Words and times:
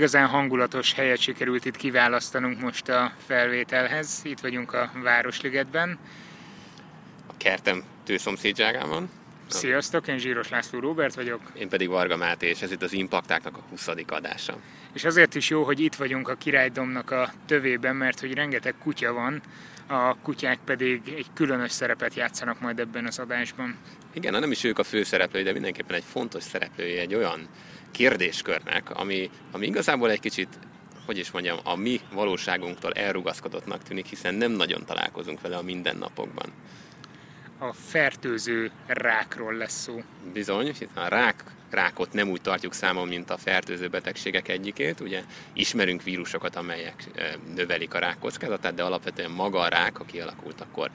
Igazán 0.00 0.26
hangulatos 0.26 0.94
helyet 0.94 1.18
sikerült 1.18 1.64
itt 1.64 1.76
kiválasztanunk 1.76 2.60
most 2.60 2.88
a 2.88 3.12
felvételhez. 3.26 4.20
Itt 4.22 4.40
vagyunk 4.40 4.72
a 4.72 4.90
Városligetben. 5.02 5.98
A 7.26 7.32
kertem 7.36 7.82
tőszomszédságában. 8.04 9.10
Sziasztok, 9.46 10.06
én 10.06 10.18
Zsíros 10.18 10.48
László 10.48 10.78
Róbert 10.78 11.14
vagyok. 11.14 11.40
Én 11.52 11.68
pedig 11.68 11.88
Varga 11.88 12.16
Máté, 12.16 12.48
és 12.48 12.62
ez 12.62 12.72
itt 12.72 12.82
az 12.82 12.92
Impaktáknak 12.92 13.56
a 13.56 13.62
20. 13.70 13.88
adása. 14.06 14.56
És 14.92 15.04
azért 15.04 15.34
is 15.34 15.50
jó, 15.50 15.64
hogy 15.64 15.80
itt 15.80 15.94
vagyunk 15.94 16.28
a 16.28 16.34
királydomnak 16.34 17.10
a 17.10 17.32
tövében, 17.46 17.96
mert 17.96 18.20
hogy 18.20 18.34
rengeteg 18.34 18.74
kutya 18.82 19.12
van, 19.12 19.42
a 19.86 20.16
kutyák 20.16 20.58
pedig 20.64 21.00
egy 21.16 21.26
különös 21.34 21.72
szerepet 21.72 22.14
játszanak 22.14 22.60
majd 22.60 22.78
ebben 22.78 23.06
az 23.06 23.18
adásban. 23.18 23.76
Igen, 24.12 24.32
nem 24.32 24.50
is 24.50 24.64
ők 24.64 24.78
a 24.78 24.84
főszereplői, 24.84 25.42
de 25.42 25.52
mindenképpen 25.52 25.96
egy 25.96 26.04
fontos 26.10 26.42
szereplői 26.42 26.96
egy 26.96 27.14
olyan 27.14 27.48
kérdéskörnek, 27.90 28.90
ami, 28.90 29.30
ami 29.50 29.66
igazából 29.66 30.10
egy 30.10 30.20
kicsit 30.20 30.48
hogy 31.10 31.18
is 31.18 31.30
mondjam, 31.30 31.58
a 31.64 31.76
mi 31.76 32.00
valóságunktól 32.12 32.92
elrugaszkodottnak 32.92 33.82
tűnik, 33.82 34.06
hiszen 34.06 34.34
nem 34.34 34.52
nagyon 34.52 34.84
találkozunk 34.86 35.40
vele 35.40 35.56
a 35.56 35.62
mindennapokban. 35.62 36.52
A 37.58 37.72
fertőző 37.72 38.70
rákról 38.86 39.54
lesz 39.54 39.82
szó. 39.82 40.02
Bizony, 40.32 40.74
a 40.94 41.08
rák, 41.08 41.44
rákot 41.70 42.12
nem 42.12 42.28
úgy 42.28 42.40
tartjuk 42.40 42.74
számon, 42.74 43.08
mint 43.08 43.30
a 43.30 43.38
fertőző 43.38 43.88
betegségek 43.88 44.48
egyikét. 44.48 45.00
Ugye 45.00 45.22
ismerünk 45.52 46.02
vírusokat, 46.02 46.56
amelyek 46.56 47.04
növelik 47.54 47.94
a 47.94 47.98
rák 47.98 48.18
kockázatát, 48.18 48.74
de 48.74 48.82
alapvetően 48.82 49.30
maga 49.30 49.60
a 49.60 49.68
rák, 49.68 49.96
ha 49.96 50.04
kialakult, 50.04 50.60
akkor 50.60 50.90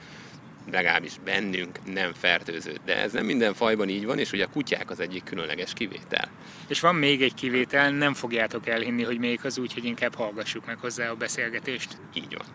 legalábbis 0.70 1.18
bennünk 1.24 1.78
nem 1.84 2.12
fertőző. 2.12 2.76
De 2.84 2.96
ez 2.96 3.12
nem 3.12 3.24
minden 3.24 3.54
fajban 3.54 3.88
így 3.88 4.06
van, 4.06 4.18
és 4.18 4.32
ugye 4.32 4.44
a 4.44 4.50
kutyák 4.52 4.90
az 4.90 5.00
egyik 5.00 5.24
különleges 5.24 5.72
kivétel. 5.72 6.28
És 6.68 6.80
van 6.80 6.94
még 6.94 7.22
egy 7.22 7.34
kivétel, 7.34 7.90
nem 7.90 8.14
fogjátok 8.14 8.66
elhinni, 8.66 9.02
hogy 9.02 9.18
még 9.18 9.40
az 9.42 9.58
úgy, 9.58 9.74
hogy 9.74 9.84
inkább 9.84 10.14
hallgassuk 10.14 10.66
meg 10.66 10.76
hozzá 10.78 11.10
a 11.10 11.14
beszélgetést. 11.14 11.96
Így 12.14 12.36
van. 12.36 12.46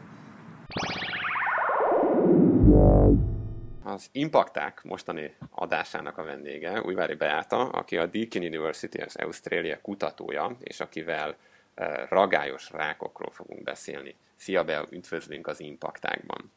Az 3.83 4.09
Impakták 4.11 4.81
mostani 4.83 5.35
adásának 5.49 6.17
a 6.17 6.23
vendége 6.23 6.81
Újvári 6.81 7.13
Beáta, 7.13 7.69
aki 7.69 7.97
a 7.97 8.05
Deakin 8.05 8.43
University 8.43 8.97
az 9.01 9.15
Australia 9.15 9.81
kutatója, 9.81 10.57
és 10.59 10.79
akivel 10.79 11.35
eh, 11.73 12.07
ragályos 12.09 12.71
rákokról 12.71 13.31
fogunk 13.31 13.63
beszélni. 13.63 14.15
Szia, 14.35 14.63
Bea, 14.63 14.85
üdvözlünk 14.89 15.47
az 15.47 15.59
Impaktákban! 15.59 16.51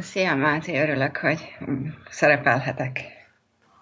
Szia 0.00 0.34
Máté, 0.34 0.80
örülök, 0.80 1.16
hogy 1.16 1.56
szerepelhetek. 2.10 3.00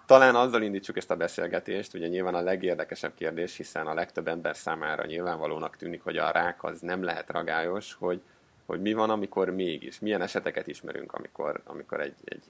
Talán 0.05 0.35
azzal 0.35 0.61
indítsuk 0.61 0.97
ezt 0.97 1.11
a 1.11 1.15
beszélgetést, 1.15 1.93
ugye 1.93 2.07
nyilván 2.07 2.33
a 2.33 2.41
legérdekesebb 2.41 3.13
kérdés, 3.15 3.57
hiszen 3.57 3.87
a 3.87 3.93
legtöbb 3.93 4.27
ember 4.27 4.55
számára 4.55 5.05
nyilvánvalónak 5.05 5.75
tűnik, 5.75 6.03
hogy 6.03 6.17
a 6.17 6.31
rák 6.31 6.63
az 6.63 6.79
nem 6.79 7.03
lehet 7.03 7.29
ragályos, 7.29 7.93
hogy, 7.99 8.21
hogy 8.65 8.81
mi 8.81 8.93
van, 8.93 9.09
amikor 9.09 9.49
mégis, 9.49 9.99
milyen 9.99 10.21
eseteket 10.21 10.67
ismerünk, 10.67 11.13
amikor, 11.13 11.61
amikor 11.65 12.01
egy, 12.01 12.15
egy 12.23 12.43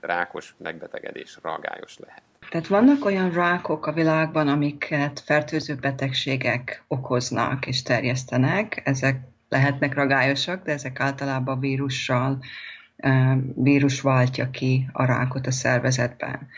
rákos 0.00 0.54
megbetegedés 0.58 1.38
ragályos 1.42 1.98
lehet. 1.98 2.22
Tehát 2.50 2.66
vannak 2.66 3.04
olyan 3.04 3.30
rákok 3.30 3.86
a 3.86 3.92
világban, 3.92 4.48
amiket 4.48 5.20
fertőző 5.20 5.74
betegségek 5.74 6.84
okoznak 6.88 7.66
és 7.66 7.82
terjesztenek, 7.82 8.80
ezek 8.84 9.16
lehetnek 9.48 9.94
ragályosak, 9.94 10.64
de 10.64 10.72
ezek 10.72 11.00
általában 11.00 11.60
vírussal, 11.60 12.38
vírus 13.54 14.00
váltja 14.00 14.50
ki 14.50 14.88
a 14.92 15.04
rákot 15.04 15.46
a 15.46 15.50
szervezetben. 15.50 16.48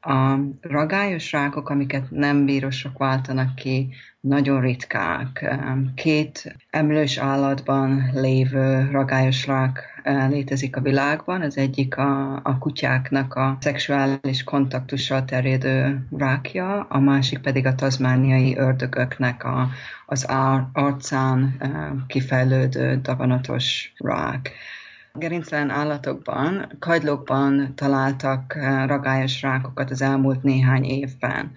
A 0.00 0.38
ragályos 0.60 1.32
rákok, 1.32 1.68
amiket 1.68 2.10
nem 2.10 2.44
vírusok 2.44 2.98
váltanak 2.98 3.54
ki, 3.54 3.94
nagyon 4.20 4.60
ritkák. 4.60 5.56
Két 5.94 6.56
emlős 6.70 7.16
állatban 7.16 8.10
lévő 8.14 8.88
ragályos 8.90 9.46
rák 9.46 10.02
létezik 10.28 10.76
a 10.76 10.80
világban. 10.80 11.40
Az 11.40 11.56
egyik 11.56 11.96
a, 11.96 12.40
a 12.42 12.58
kutyáknak 12.58 13.34
a 13.34 13.56
szexuális 13.60 14.44
kontaktussal 14.44 15.24
terjedő 15.24 16.06
rákja, 16.16 16.86
a 16.88 16.98
másik 17.00 17.38
pedig 17.38 17.66
a 17.66 17.74
tazmániai 17.74 18.56
ördögöknek 18.56 19.44
a, 19.44 19.68
az 20.06 20.26
arcán 20.72 21.62
kifejlődő 22.06 23.00
daganatos 23.02 23.92
rák. 23.96 24.52
Gerinctelen 25.18 25.70
állatokban, 25.70 26.72
kagylókban 26.78 27.74
találtak 27.74 28.54
eh, 28.56 28.86
ragályos 28.86 29.42
rákokat 29.42 29.90
az 29.90 30.02
elmúlt 30.02 30.42
néhány 30.42 30.84
évben. 30.84 31.52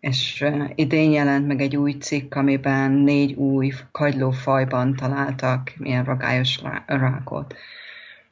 És 0.00 0.42
eh, 0.42 0.70
idén 0.74 1.10
jelent 1.10 1.46
meg 1.46 1.60
egy 1.60 1.76
új 1.76 1.92
cikk, 1.92 2.34
amiben 2.34 2.90
négy 2.90 3.32
új 3.32 3.72
kagylófajban 3.92 4.96
találtak 4.96 5.72
ilyen 5.78 6.04
ragályos 6.04 6.60
rákot. 6.86 7.54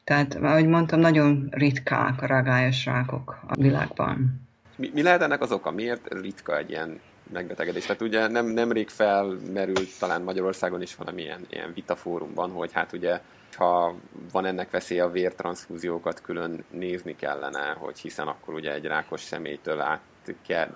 Tehát, 0.03 0.35
ahogy 0.35 0.67
mondtam, 0.67 0.99
nagyon 0.99 1.47
ritkák 1.51 2.21
a 2.21 2.25
ragályos 2.25 2.85
rákok 2.85 3.39
a 3.47 3.55
világban. 3.59 4.41
Mi, 4.75 4.91
mi 4.93 5.01
lehet 5.01 5.21
ennek 5.21 5.41
az 5.41 5.51
oka? 5.51 5.71
Miért 5.71 6.13
ritka 6.21 6.57
egy 6.57 6.69
ilyen 6.69 6.99
megbetegedés? 7.33 7.85
Tehát 7.85 8.01
ugye 8.01 8.27
nem, 8.27 8.45
nemrég 8.45 8.89
felmerült 8.89 9.99
talán 9.99 10.21
Magyarországon 10.21 10.81
is 10.81 10.95
valamilyen 10.95 11.45
ilyen 11.49 11.71
vitafórumban, 11.73 12.51
hogy 12.51 12.71
hát 12.73 12.93
ugye 12.93 13.19
ha 13.55 13.95
van 14.31 14.45
ennek 14.45 14.69
veszélye 14.69 15.03
a 15.03 15.11
vértranszfúziókat 15.11 16.21
külön 16.21 16.63
nézni 16.69 17.15
kellene, 17.15 17.75
hogy 17.77 17.99
hiszen 17.99 18.27
akkor 18.27 18.53
ugye 18.53 18.73
egy 18.73 18.85
rákos 18.85 19.21
személytől 19.21 19.81
át, 19.81 20.01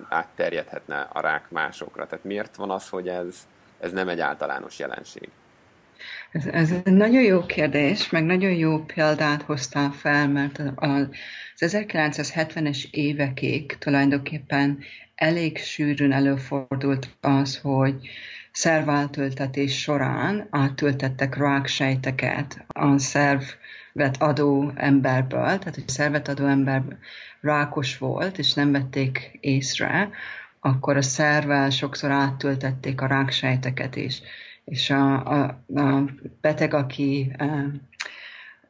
átterjedhetne 0.10 1.08
a 1.14 1.22
rák 1.22 1.50
másokra. 1.50 2.08
Tehát 2.08 2.26
miért 2.26 2.56
van 2.56 2.72
az, 2.72 2.90
hogy 2.90 3.08
ez, 3.08 3.48
ez 3.80 3.92
nem 3.92 4.08
egy 4.08 4.20
általános 4.20 4.80
jelenség? 4.80 5.30
Ez, 6.32 6.46
ez 6.46 6.72
egy 6.84 6.94
nagyon 6.94 7.22
jó 7.22 7.46
kérdés, 7.46 8.10
meg 8.10 8.24
nagyon 8.24 8.52
jó 8.52 8.80
példát 8.80 9.42
hoztál 9.42 9.92
fel, 9.92 10.28
mert 10.28 10.62
az 10.76 11.08
1970-es 11.58 12.90
évekig 12.92 13.78
tulajdonképpen 13.78 14.80
elég 15.16 15.58
sűrűn 15.58 16.12
előfordult 16.12 17.08
az, 17.22 17.58
hogy 17.58 18.10
szerváltöltetés 18.52 19.82
során 19.82 20.48
átültettek 20.50 21.38
ráksejteket 21.38 22.66
a 22.68 22.98
szervet 22.98 24.16
adó 24.20 24.72
emberből, 24.76 25.44
tehát 25.44 25.76
hogy 25.76 25.90
szervet 25.90 26.28
adó 26.28 26.46
ember 26.46 26.84
rákos 27.42 27.98
volt, 27.98 28.38
és 28.38 28.54
nem 28.54 28.72
vették 28.72 29.38
észre, 29.40 30.10
akkor 30.60 30.98
a 30.98 31.02
szervel 31.02 31.70
sokszor 31.70 32.12
átültették 32.12 33.02
a 33.02 33.08
ráksejteket 33.08 33.96
is. 33.96 34.22
És 34.66 34.90
a, 34.90 35.26
a, 35.26 35.64
a 35.76 36.04
beteg, 36.42 36.74
aki, 36.74 37.36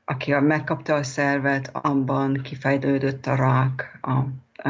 aki 0.05 0.33
megkapta 0.33 0.95
a 0.95 1.03
szervet, 1.03 1.69
abban 1.73 2.41
kifejlődött 2.43 3.25
a 3.25 3.35
rák 3.35 3.97
a, 4.01 4.11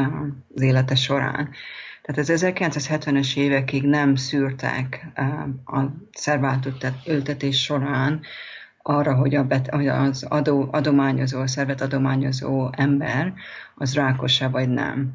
az 0.54 0.62
élete 0.62 0.94
során. 0.94 1.50
Tehát 2.12 2.30
az 2.30 2.44
1970-es 2.46 3.36
évekig 3.36 3.82
nem 3.82 4.14
szűrtek 4.14 5.06
a 5.64 5.80
szerváltültetés 6.12 7.62
során 7.62 8.20
arra, 8.82 9.14
hogy, 9.14 9.34
a 9.34 9.44
bet, 9.44 9.68
hogy 9.70 9.88
az 9.88 10.22
adó, 10.22 10.68
adományozó, 10.72 11.46
szervet 11.46 11.80
adományozó 11.80 12.68
ember 12.72 13.32
az 13.74 13.94
rákos-e 13.94 14.48
vagy 14.48 14.68
nem. 14.68 15.14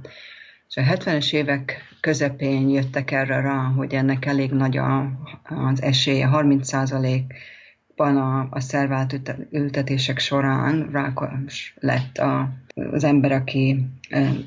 És 0.70 0.76
a 0.76 0.82
70-es 0.82 1.34
évek 1.34 1.96
közepén 2.00 2.70
jöttek 2.70 3.12
erre 3.12 3.42
rá, 3.42 3.58
hogy 3.58 3.94
ennek 3.94 4.26
elég 4.26 4.52
nagy 4.52 4.78
a, 4.78 5.12
az 5.44 5.82
esélye, 5.82 6.30
30% 6.34 7.22
ban 7.96 8.18
a, 8.18 8.48
a 8.50 8.60
szerváltültetések 8.60 10.20
során 10.20 10.90
rákos 10.92 11.76
lett 11.80 12.18
a, 12.18 12.50
az 12.92 13.04
ember, 13.04 13.32
aki 13.32 13.86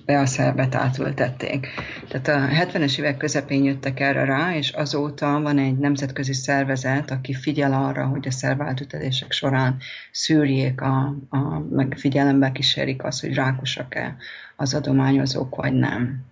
be 0.07 0.19
a 0.19 0.27
szervet 0.27 0.75
átültették. 0.75 1.67
Tehát 2.09 2.29
a 2.29 2.65
70-es 2.65 2.99
évek 2.99 3.17
közepén 3.17 3.65
jöttek 3.65 4.01
erre 4.01 4.25
rá, 4.25 4.55
és 4.55 4.71
azóta 4.71 5.41
van 5.41 5.59
egy 5.59 5.79
nemzetközi 5.79 6.33
szervezet, 6.33 7.11
aki 7.11 7.35
figyel 7.35 7.73
arra, 7.73 8.07
hogy 8.07 8.27
a 8.27 8.31
szerváltültetések 8.31 9.33
során 9.33 9.77
szűrjék, 10.11 10.81
a, 10.81 11.15
a, 11.29 11.59
meg 11.71 11.95
figyelembe 11.99 12.53
kísérik 12.53 13.05
azt, 13.05 13.21
hogy 13.21 13.35
rákosak-e 13.35 14.17
az 14.57 14.75
adományozók, 14.75 15.57
vagy 15.57 15.73
nem. 15.73 16.25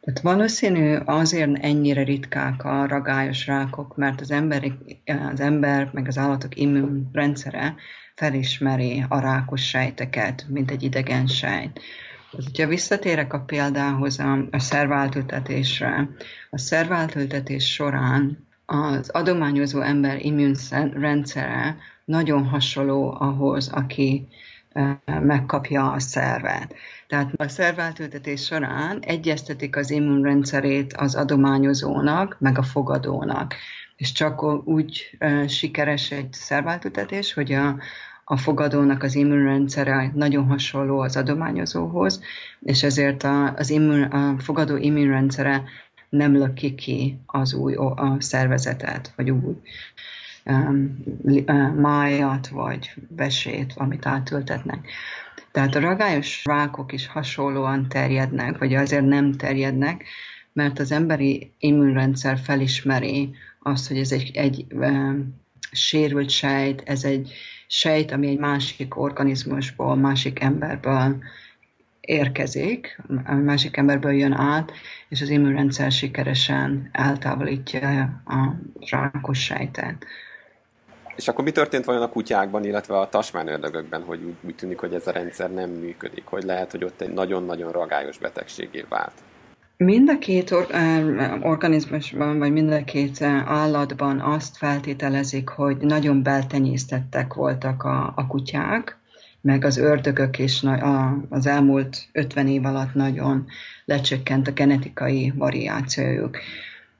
Tehát 0.00 0.20
valószínű 0.20 0.96
azért 1.04 1.64
ennyire 1.64 2.02
ritkák 2.02 2.64
a 2.64 2.86
ragályos 2.86 3.46
rákok, 3.46 3.96
mert 3.96 4.20
az, 4.20 4.30
emberi, 4.30 4.72
az 5.32 5.40
ember 5.40 5.90
meg 5.92 6.06
az 6.06 6.18
állatok 6.18 6.56
immunrendszere 6.56 7.74
felismeri 8.14 9.04
a 9.08 9.20
rákos 9.20 9.68
sejteket, 9.68 10.46
mint 10.48 10.70
egy 10.70 10.82
idegen 10.82 11.26
sejt. 11.26 11.80
Ha 12.30 12.66
visszatérek 12.66 13.32
a 13.32 13.40
példához 13.40 14.18
a, 14.18 14.38
a 14.50 14.58
szerváltültetésre, 14.58 16.08
a 16.50 16.58
szerváltültetés 16.58 17.72
során 17.72 18.46
az 18.66 19.08
adományozó 19.08 19.80
ember 19.80 20.24
immunrendszere 20.24 21.76
nagyon 22.04 22.46
hasonló 22.46 23.16
ahhoz, 23.18 23.68
aki 23.68 24.28
megkapja 25.04 25.92
a 25.92 26.00
szervet. 26.00 26.74
Tehát 27.06 27.32
a 27.36 27.48
szerváltültetés 27.48 28.44
során 28.44 28.98
egyeztetik 29.00 29.76
az 29.76 29.90
immunrendszerét 29.90 30.92
az 30.92 31.14
adományozónak, 31.14 32.36
meg 32.40 32.58
a 32.58 32.62
fogadónak. 32.62 33.54
és 33.96 34.12
csak 34.12 34.42
úgy 34.66 35.18
sikeres 35.46 36.10
egy 36.10 36.32
szerváltutatás, 36.32 37.32
hogy 37.32 37.52
a, 37.52 37.76
a 38.30 38.36
fogadónak 38.36 39.02
az 39.02 39.14
immunrendszere 39.14 40.12
nagyon 40.14 40.46
hasonló 40.46 41.00
az 41.00 41.16
adományozóhoz, 41.16 42.20
és 42.60 42.82
ezért 42.82 43.22
a, 43.22 43.54
az 43.54 43.70
immun, 43.70 44.02
a 44.02 44.38
fogadó 44.38 44.76
immunrendszere 44.76 45.64
nem 46.08 46.36
löki 46.36 46.74
ki 46.74 47.18
az 47.26 47.54
új 47.54 47.74
a 47.74 48.16
szervezetet, 48.18 49.12
vagy 49.16 49.30
új 49.30 49.54
um, 50.44 51.04
májat, 51.76 52.48
vagy 52.48 52.92
besét, 53.08 53.72
amit 53.76 54.06
átültetnek. 54.06 54.88
Tehát 55.52 55.74
a 55.74 55.80
ragályos 55.80 56.44
rákok 56.44 56.92
is 56.92 57.06
hasonlóan 57.06 57.88
terjednek, 57.88 58.58
vagy 58.58 58.74
azért 58.74 59.06
nem 59.06 59.32
terjednek, 59.32 60.04
mert 60.52 60.78
az 60.78 60.92
emberi 60.92 61.52
immunrendszer 61.58 62.38
felismeri 62.38 63.30
azt, 63.62 63.88
hogy 63.88 63.98
ez 63.98 64.12
egy, 64.12 64.30
egy 64.34 64.66
um, 64.70 65.34
sérült 65.72 66.30
sejt, 66.30 66.82
ez 66.86 67.04
egy 67.04 67.32
sejt, 67.68 68.12
ami 68.12 68.28
egy 68.28 68.38
másik 68.38 68.96
organizmusból, 68.96 69.96
másik 69.96 70.40
emberből 70.40 71.16
érkezik, 72.00 73.00
a 73.24 73.34
másik 73.34 73.76
emberből 73.76 74.12
jön 74.12 74.32
át, 74.32 74.72
és 75.08 75.20
az 75.20 75.28
immunrendszer 75.28 75.92
sikeresen 75.92 76.88
eltávolítja 76.92 78.00
a 78.26 78.54
rákos 78.90 79.44
sejtet. 79.44 80.06
És 81.16 81.28
akkor 81.28 81.44
mi 81.44 81.50
történt 81.50 81.84
vajon 81.84 82.02
a 82.02 82.08
kutyákban, 82.08 82.64
illetve 82.64 82.98
a 82.98 83.08
tasmánördögökben, 83.08 84.02
hogy 84.02 84.22
úgy, 84.22 84.36
úgy 84.40 84.54
tűnik, 84.54 84.78
hogy 84.78 84.94
ez 84.94 85.06
a 85.06 85.10
rendszer 85.10 85.52
nem 85.52 85.70
működik, 85.70 86.24
hogy 86.24 86.42
lehet, 86.42 86.70
hogy 86.70 86.84
ott 86.84 87.00
egy 87.00 87.12
nagyon-nagyon 87.12 87.72
ragályos 87.72 88.18
betegségé 88.18 88.84
vált? 88.88 89.12
Mind 89.84 90.08
a 90.08 90.18
két 90.18 90.50
or- 90.50 90.74
organizmusban, 91.40 92.38
vagy 92.38 92.52
mind 92.52 92.72
a 92.72 92.84
két 92.84 93.22
állatban 93.44 94.20
azt 94.20 94.56
feltételezik, 94.56 95.48
hogy 95.48 95.76
nagyon 95.76 96.22
beltenyésztettek 96.22 97.34
voltak 97.34 97.82
a, 97.82 98.12
a 98.16 98.26
kutyák, 98.26 98.96
meg 99.40 99.64
az 99.64 99.76
ördögök 99.76 100.38
is 100.38 100.62
az 101.28 101.46
elmúlt 101.46 102.08
50 102.12 102.48
év 102.48 102.64
alatt 102.64 102.94
nagyon 102.94 103.46
lecsökkent 103.84 104.48
a 104.48 104.52
genetikai 104.52 105.32
variációjuk. 105.36 106.38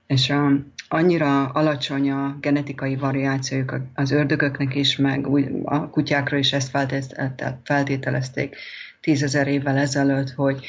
És 0.07 0.31
a, 0.31 0.53
annyira 0.89 1.45
alacsony 1.47 2.11
a 2.11 2.37
genetikai 2.41 2.97
variációjuk 2.97 3.77
az 3.95 4.11
ördögöknek 4.11 4.75
is, 4.75 4.97
meg 4.97 5.27
a 5.65 5.91
kutyákra 5.91 6.37
is 6.37 6.53
ezt 6.53 6.77
feltételezték 7.63 8.57
tízezer 9.01 9.47
évvel 9.47 9.77
ezelőtt, 9.77 10.31
hogy 10.31 10.67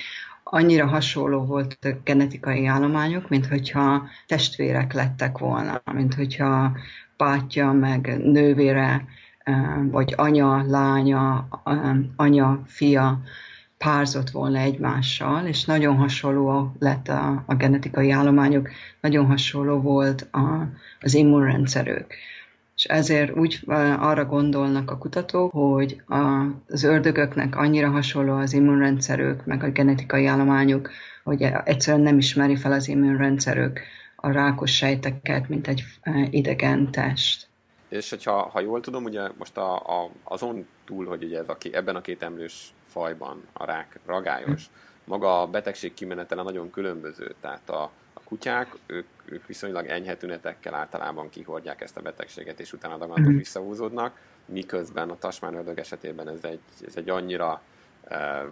annyira 0.52 0.86
hasonló 0.86 1.46
volt 1.46 1.78
a 1.82 1.88
genetikai 2.04 2.66
állományok, 2.66 3.30
mint 3.30 3.46
hogyha 3.46 4.08
testvérek 4.28 4.94
lettek 4.94 5.38
volna, 5.38 5.82
mint 5.94 6.14
hogyha 6.14 6.78
bátyja 7.18 7.72
meg 7.72 8.18
nővére, 8.24 9.06
vagy 9.92 10.14
anya, 10.18 10.64
lánya, 10.68 11.48
anya, 12.16 12.62
fia 12.66 13.22
párzott 13.78 14.30
volna 14.30 14.58
egymással, 14.58 15.46
és 15.46 15.66
nagyon 15.66 15.96
hasonló 15.96 16.76
lett 16.80 17.08
a, 17.08 17.44
a 17.46 17.56
genetikai 17.56 18.12
állományok, 18.12 18.70
nagyon 19.02 19.26
hasonló 19.26 19.82
volt 19.82 20.28
a, 20.32 20.68
az 21.00 21.14
immunrendszerük. 21.14 22.16
És 22.80 22.86
ezért 22.86 23.36
úgy 23.36 23.60
arra 24.00 24.26
gondolnak 24.26 24.92
a 24.92 24.98
kutatók, 24.98 25.52
hogy 25.52 26.02
az 26.68 26.84
ördögöknek 26.84 27.56
annyira 27.56 27.90
hasonló 27.90 28.34
az 28.38 28.54
immunrendszerük, 28.54 29.46
meg 29.46 29.64
a 29.64 29.70
genetikai 29.70 30.26
állományuk, 30.26 30.90
hogy 31.24 31.42
egyszerűen 31.64 32.04
nem 32.04 32.18
ismeri 32.18 32.56
fel 32.56 32.72
az 32.72 32.88
immunrendszerük 32.88 33.80
a 34.16 34.32
rákos 34.32 34.76
sejteket, 34.76 35.50
mint 35.50 35.68
egy 35.68 35.84
idegen 36.30 36.92
test. 36.92 37.48
És 37.90 38.10
hogyha 38.10 38.50
ha 38.50 38.60
jól 38.60 38.80
tudom, 38.82 39.04
ugye 39.04 39.22
most 39.38 39.58
a, 39.58 39.76
a, 39.76 40.10
azon 40.24 40.68
túl, 40.86 41.06
hogy 41.06 41.24
ugye 41.24 41.40
ez 41.40 41.50
a, 41.50 41.58
ebben 41.72 41.96
a 41.96 42.02
két 42.02 42.24
emlős 42.24 42.74
fajban 42.88 43.44
a 43.54 43.66
rák 43.66 44.00
ragályos, 44.06 44.70
maga 45.10 45.42
a 45.42 45.48
betegség 45.48 45.94
kimenetele 45.94 46.42
nagyon 46.42 46.70
különböző, 46.70 47.36
tehát 47.42 47.70
a, 47.70 47.82
a 48.14 48.20
kutyák, 48.24 48.76
ők, 48.86 49.08
ők 49.26 49.48
viszonylag 49.48 49.86
enyhe 49.86 50.16
tünetekkel 50.18 50.74
általában 50.74 51.30
kihordják 51.30 51.82
ezt 51.82 51.98
a 51.98 52.02
betegséget, 52.02 52.60
és 52.60 52.74
utána 52.74 52.98
daganatok 52.98 53.32
mm. 53.32 53.38
visszahúzódnak, 53.38 54.20
miközben 54.46 55.10
a 55.10 55.18
tasmánördög 55.18 55.80
esetében 55.80 56.30
ez 56.30 56.44
egy, 56.44 56.60
ez 56.88 56.96
egy 56.96 57.10
annyira 57.10 57.62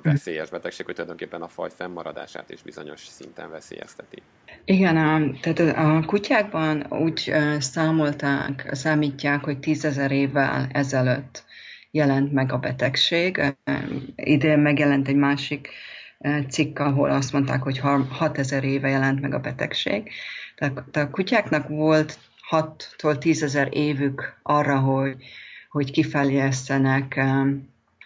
veszélyes 0.02 0.50
betegség, 0.50 0.86
hogy 0.86 0.96
tulajdonképpen 0.96 1.42
a 1.42 1.48
faj 1.48 1.70
fennmaradását 1.76 2.50
is 2.50 2.62
bizonyos 2.62 3.00
szinten 3.00 3.50
veszélyezteti. 3.50 4.22
Igen, 4.66 4.98
a, 4.98 5.40
tehát 5.42 5.78
a 5.78 6.06
kutyákban 6.06 6.86
úgy 6.90 7.34
számolták, 7.60 8.70
számítják, 8.72 9.44
hogy 9.44 9.60
tízezer 9.60 10.12
évvel 10.12 10.68
ezelőtt 10.72 11.44
jelent 11.92 12.34
meg 12.34 12.52
a 12.52 12.58
betegség. 12.58 13.42
Idén 14.16 14.60
megjelent 14.60 15.08
egy 15.08 15.16
másik 15.16 15.70
cikk, 16.50 16.80
ahol 16.80 17.10
azt 17.10 17.34
mondták, 17.34 17.62
hogy 17.62 17.80
6000 18.10 18.64
éve 18.64 18.90
jelent 18.90 19.22
meg 19.22 19.34
a 19.34 19.40
betegség. 19.40 20.12
Tehát 20.56 20.96
a 20.96 21.10
kutyáknak 21.10 21.68
volt 21.68 22.20
6-tól 22.52 23.18
10 23.18 23.44
ezer 23.44 23.70
évük 23.72 24.40
arra, 24.44 24.80
hogy, 24.80 25.16
hogy 25.70 25.92
kifejlesztenek 25.92 27.20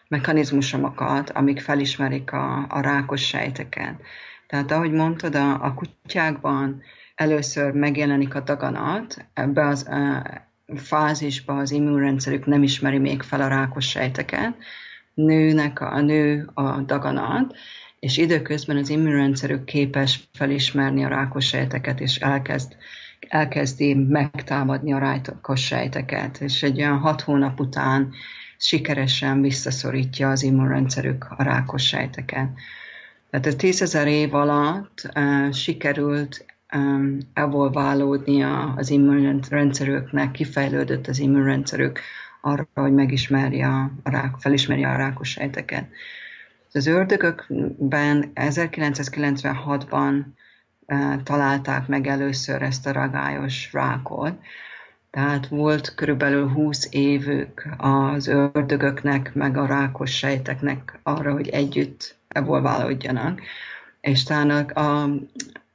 mechanizmusokat, 0.07 1.29
amik 1.29 1.59
felismerik 1.59 2.31
a, 2.31 2.65
a 2.69 2.81
rákos 2.81 3.27
sejteket. 3.27 4.01
Tehát 4.47 4.71
ahogy 4.71 4.91
mondtad, 4.91 5.35
a, 5.35 5.63
a 5.63 5.73
kutyákban 5.73 6.81
először 7.15 7.71
megjelenik 7.71 8.35
a 8.35 8.39
daganat, 8.39 9.25
ebbe 9.33 9.67
az 9.67 9.87
a 9.87 10.23
fázisba 10.75 11.57
az 11.57 11.71
immunrendszerük 11.71 12.45
nem 12.45 12.63
ismeri 12.63 12.97
még 12.97 13.21
fel 13.21 13.41
a 13.41 13.47
rákos 13.47 13.89
sejteket, 13.89 14.55
nőnek 15.13 15.79
a, 15.79 15.93
a 15.93 16.01
nő 16.01 16.49
a 16.53 16.77
daganat, 16.77 17.55
és 18.01 18.17
időközben 18.17 18.77
az 18.77 18.89
immunrendszerük 18.89 19.63
képes 19.63 20.29
felismerni 20.33 21.03
a 21.03 21.07
rákos 21.07 21.45
sejteket, 21.45 21.99
és 21.99 22.17
elkezd, 22.17 22.75
elkezdi 23.27 23.93
megtámadni 23.93 24.93
a 24.93 24.97
rákos 24.97 25.65
sejteket, 25.65 26.41
és 26.41 26.63
egy 26.63 26.81
olyan 26.81 26.97
hat 26.97 27.21
hónap 27.21 27.59
után 27.59 28.13
sikeresen 28.57 29.41
visszaszorítja 29.41 30.29
az 30.29 30.43
immunrendszerük 30.43 31.25
a 31.37 31.43
rákos 31.43 31.87
sejteket. 31.87 32.49
Tehát 33.29 33.45
a 33.45 33.55
tízezer 33.55 34.07
év 34.07 34.33
alatt 34.33 35.11
uh, 35.15 35.51
sikerült 35.51 36.45
um, 36.75 37.17
evolválódni 37.33 38.43
az 38.75 38.89
immunrendszerüknek, 38.89 40.31
kifejlődött 40.31 41.07
az 41.07 41.19
immunrendszerük 41.19 41.99
arra, 42.41 42.67
hogy 42.73 42.93
megismerje 42.93 43.67
a 43.67 43.91
rák, 44.03 44.35
felismerje 44.39 44.89
a 44.89 44.97
rákos 44.97 45.29
sejteket. 45.29 45.89
Az 46.73 46.87
ördögökben 46.87 48.31
1996-ban 48.35 50.23
uh, 50.87 51.23
találták 51.23 51.87
meg 51.87 52.07
először 52.07 52.61
ezt 52.61 52.87
a 52.87 52.91
ragályos 52.91 53.73
rákot, 53.73 54.33
tehát 55.11 55.47
volt 55.47 55.95
körülbelül 55.95 56.49
20 56.49 56.87
évük 56.91 57.67
az 57.77 58.27
ördögöknek, 58.27 59.33
meg 59.33 59.57
a 59.57 59.65
rákos 59.65 60.17
sejteknek 60.17 60.99
arra, 61.03 61.31
hogy 61.31 61.47
együtt 61.49 62.15
evolválódjanak. 62.27 63.41
És 64.01 64.23
talán 64.23 64.49
a, 64.65 65.09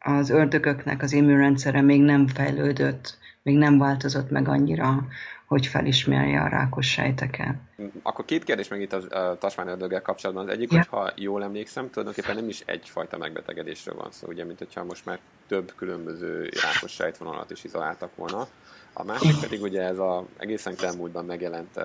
az 0.06 0.30
ördögöknek 0.30 1.02
az 1.02 1.12
immunrendszere 1.12 1.80
még 1.80 2.02
nem 2.02 2.26
fejlődött, 2.26 3.18
még 3.42 3.56
nem 3.56 3.78
változott 3.78 4.30
meg 4.30 4.48
annyira, 4.48 5.06
hogy 5.46 5.66
felismerje 5.66 6.40
a 6.40 6.48
rákos 6.48 6.90
sejteket. 6.90 7.54
Akkor 8.02 8.24
két 8.24 8.44
kérdés 8.44 8.68
meg 8.68 8.80
itt 8.80 8.92
a 8.92 9.36
tasmánördöggel 9.38 10.02
kapcsolatban. 10.02 10.46
Az 10.46 10.52
egyik, 10.52 10.72
yeah. 10.72 10.84
hogyha 10.84 11.12
jól 11.16 11.42
emlékszem, 11.42 11.90
tulajdonképpen 11.90 12.34
nem 12.34 12.48
is 12.48 12.62
egyfajta 12.66 13.18
megbetegedésről 13.18 13.94
van 13.94 14.10
szó, 14.10 14.28
ugye, 14.28 14.44
mint 14.44 14.58
hogyha 14.58 14.84
most 14.84 15.04
már 15.04 15.18
több 15.46 15.72
különböző 15.76 16.48
rákos 16.62 16.92
sejtvonalat 16.92 17.50
is 17.50 17.64
izoláltak 17.64 18.16
volna. 18.16 18.46
A 18.92 19.04
másik 19.04 19.40
pedig 19.40 19.62
ugye 19.62 19.82
ez 19.82 19.98
a 19.98 20.26
egészen 20.36 20.76
kelmúltban 20.76 21.24
megjelent 21.24 21.80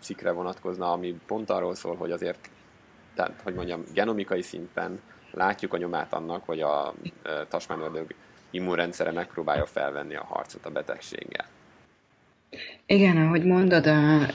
cikkre 0.00 0.30
vonatkozna, 0.30 0.92
ami 0.92 1.20
pont 1.26 1.50
arról 1.50 1.74
szól, 1.74 1.96
hogy 1.96 2.10
azért, 2.10 2.50
tehát, 3.14 3.40
hogy 3.42 3.54
mondjam, 3.54 3.84
genomikai 3.94 4.42
szinten 4.42 5.00
látjuk 5.32 5.74
a 5.74 5.76
nyomát 5.76 6.14
annak, 6.14 6.44
hogy 6.44 6.60
a 6.60 6.94
tasmánördög 7.48 8.14
immunrendszere 8.50 9.12
megpróbálja 9.12 9.66
felvenni 9.66 10.14
a 10.14 10.24
harcot 10.24 10.66
a 10.66 10.70
betegséggel. 10.70 11.46
Igen, 12.86 13.16
ahogy 13.16 13.44
mondod, 13.44 13.86
a, 13.86 14.26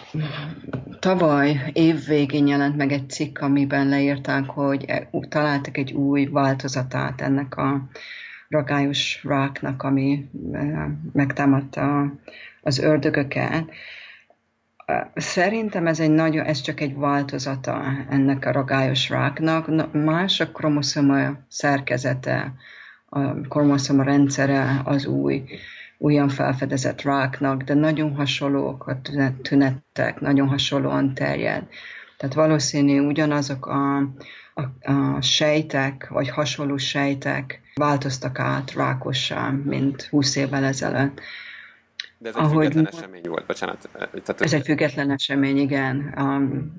tavaly 0.99 1.71
év 1.73 2.05
végén 2.05 2.47
jelent 2.47 2.75
meg 2.75 2.91
egy 2.91 3.09
cikk, 3.09 3.39
amiben 3.39 3.87
leírták, 3.87 4.45
hogy 4.45 4.85
e, 4.87 5.09
találtak 5.29 5.77
egy 5.77 5.91
új 5.91 6.25
változatát 6.25 7.21
ennek 7.21 7.57
a 7.57 7.81
ragályos 8.49 9.23
ráknak, 9.23 9.83
ami 9.83 10.29
megtámadta 11.13 12.11
az 12.61 12.79
ördögöket. 12.79 13.71
Szerintem 15.15 15.87
ez, 15.87 15.99
egy 15.99 16.11
nagyon, 16.11 16.45
ez 16.45 16.61
csak 16.61 16.79
egy 16.79 16.95
változata 16.95 17.83
ennek 18.09 18.45
a 18.45 18.51
ragályos 18.51 19.09
ráknak. 19.09 19.93
Más 19.93 20.39
a 20.39 20.51
kromoszoma 20.51 21.31
szerkezete, 21.47 22.53
a 23.09 23.33
kromoszoma 23.33 24.03
rendszere 24.03 24.81
az 24.83 25.05
új 25.05 25.43
újan 25.97 26.29
felfedezett 26.29 27.01
ráknak, 27.01 27.61
de 27.61 27.73
nagyon 27.73 28.15
hasonlóak 28.15 28.87
a 28.87 29.01
tünetek, 29.41 30.19
nagyon 30.19 30.47
hasonlóan 30.47 31.13
terjed. 31.13 31.63
Tehát 32.17 32.35
valószínű 32.35 32.99
ugyanazok 32.99 33.65
a, 33.65 33.97
a, 34.53 34.91
a 34.91 35.21
sejtek, 35.21 36.07
vagy 36.09 36.29
hasonló 36.29 36.77
sejtek 36.77 37.61
változtak 37.75 38.39
át 38.39 38.73
rákossá, 38.73 39.49
mint 39.49 40.01
20 40.01 40.35
évvel 40.35 40.63
ezelőtt. 40.63 41.21
De 42.17 42.29
ez 42.29 42.35
egy 42.35 42.41
Ahogy, 42.41 42.65
független 42.65 42.87
esemény 42.87 43.23
volt, 43.27 43.45
bocsánat. 43.45 43.89
Tehát, 43.93 44.41
ez 44.41 44.53
egy 44.53 44.65
független 44.65 45.11
esemény, 45.11 45.57
igen. 45.57 46.13
Um, 46.17 46.73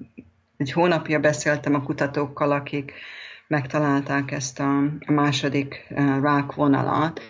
egy 0.57 0.73
hónapja 0.73 1.19
beszéltem 1.19 1.75
a 1.75 1.83
kutatókkal, 1.83 2.53
akik 2.53 2.93
megtalálták 3.47 4.31
ezt 4.31 4.61
a, 4.61 4.79
a 5.07 5.13
második 5.13 5.87
uh, 5.91 6.21
rákvonalat, 6.21 7.21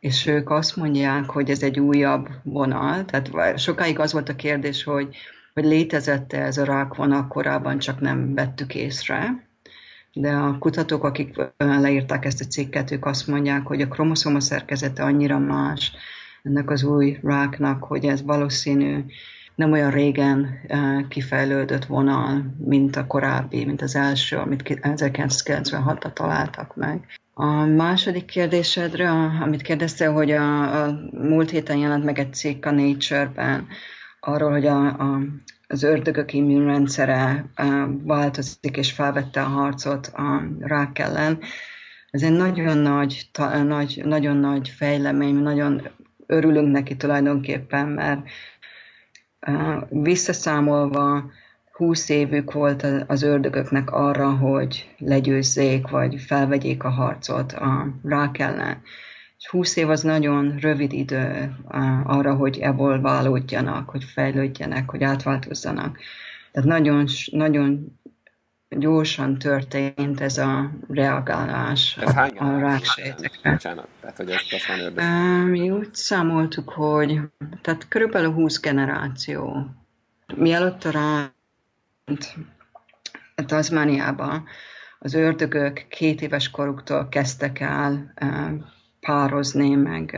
és 0.00 0.26
ők 0.26 0.50
azt 0.50 0.76
mondják, 0.76 1.30
hogy 1.30 1.50
ez 1.50 1.62
egy 1.62 1.80
újabb 1.80 2.28
vonal. 2.42 3.04
Tehát 3.04 3.58
sokáig 3.58 3.98
az 3.98 4.12
volt 4.12 4.28
a 4.28 4.36
kérdés, 4.36 4.84
hogy, 4.84 5.16
hogy 5.54 5.64
létezette 5.64 6.42
ez 6.42 6.58
a 6.58 6.64
rákvonal 6.64 7.26
korábban, 7.26 7.78
csak 7.78 8.00
nem 8.00 8.34
vettük 8.34 8.74
észre. 8.74 9.48
De 10.12 10.32
a 10.32 10.58
kutatók, 10.58 11.04
akik 11.04 11.34
leírták 11.56 12.24
ezt 12.24 12.40
a 12.40 12.44
cikket, 12.44 12.90
ők 12.90 13.06
azt 13.06 13.26
mondják, 13.26 13.66
hogy 13.66 13.80
a 13.80 13.88
kromoszoma 13.88 14.40
szerkezete 14.40 15.02
annyira 15.02 15.38
más 15.38 15.92
ennek 16.42 16.70
az 16.70 16.82
új 16.82 17.18
ráknak, 17.22 17.84
hogy 17.84 18.04
ez 18.04 18.22
valószínű 18.22 19.04
nem 19.54 19.72
olyan 19.72 19.90
régen 19.90 20.60
kifejlődött 21.08 21.84
vonal, 21.84 22.54
mint 22.64 22.96
a 22.96 23.06
korábbi, 23.06 23.64
mint 23.64 23.82
az 23.82 23.96
első, 23.96 24.36
amit 24.36 24.62
1996-ban 24.64 26.12
találtak 26.12 26.76
meg. 26.76 27.06
A 27.34 27.64
második 27.64 28.24
kérdésedre, 28.24 29.10
amit 29.10 29.62
kérdezte, 29.62 30.06
hogy 30.06 30.30
a, 30.30 30.82
a 30.84 31.00
múlt 31.12 31.50
héten 31.50 31.76
jelent 31.76 32.04
meg 32.04 32.18
egy 32.18 32.34
cikk 32.34 32.64
a 32.64 32.70
Nature-ben 32.70 33.66
arról, 34.20 34.50
hogy 34.50 34.66
a, 34.66 34.84
a, 34.86 35.20
az 35.66 35.82
ördögök 35.82 36.32
immunrendszere 36.32 37.44
változik 38.02 38.76
és 38.76 38.92
felvette 38.92 39.40
a 39.42 39.48
harcot 39.48 40.06
a 40.06 40.42
rák 40.60 40.98
ellen. 40.98 41.38
Ez 42.10 42.22
egy 42.22 42.32
nagyon 42.32 42.78
nagy, 42.78 43.28
ta, 43.32 43.62
nagy, 43.62 44.02
nagyon 44.04 44.36
nagy 44.36 44.68
fejlemény, 44.68 45.34
nagyon 45.34 45.82
örülünk 46.30 46.72
neki 46.72 46.96
tulajdonképpen, 46.96 47.88
mert 47.88 48.20
visszaszámolva 49.88 51.30
20 51.72 52.08
évük 52.08 52.52
volt 52.52 52.86
az 53.06 53.22
ördögöknek 53.22 53.90
arra, 53.90 54.30
hogy 54.30 54.94
legyőzzék, 54.98 55.88
vagy 55.88 56.20
felvegyék 56.20 56.84
a 56.84 56.88
harcot 56.88 57.52
a 57.52 57.94
rák 58.02 58.38
ellen. 58.38 58.82
És 59.38 59.48
20 59.48 59.76
év 59.76 59.90
az 59.90 60.02
nagyon 60.02 60.56
rövid 60.60 60.92
idő 60.92 61.56
arra, 62.04 62.34
hogy 62.34 62.58
evolválódjanak, 62.58 63.90
hogy 63.90 64.04
fejlődjenek, 64.04 64.90
hogy 64.90 65.02
átváltozzanak. 65.02 65.98
Tehát 66.52 66.68
nagyon, 66.68 67.06
nagyon 67.30 67.98
gyorsan 68.78 69.38
történt 69.38 70.20
ez 70.20 70.38
a 70.38 70.70
reagálás 70.88 71.96
ez 72.00 72.16
a, 72.16 72.30
a 72.36 72.58
ráksejtekre. 72.58 73.50
Bocsánat, 73.50 73.88
tehát 74.00 74.16
hogy 74.16 74.30
ezt 74.30 74.52
azt 74.52 74.94
Mi 75.44 75.70
úgy 75.70 75.94
számoltuk, 75.94 76.70
hogy 76.70 77.20
tehát 77.62 77.88
körülbelül 77.88 78.32
20 78.32 78.60
generáció. 78.60 79.66
Mielőtt 80.36 80.84
a 80.84 80.90
rá 80.90 81.32
Tasmániában 83.46 84.44
az 84.98 85.14
ördögök 85.14 85.86
két 85.88 86.22
éves 86.22 86.50
koruktól 86.50 87.08
kezdtek 87.08 87.60
el 87.60 88.14
pározni, 89.00 89.74
meg 89.74 90.16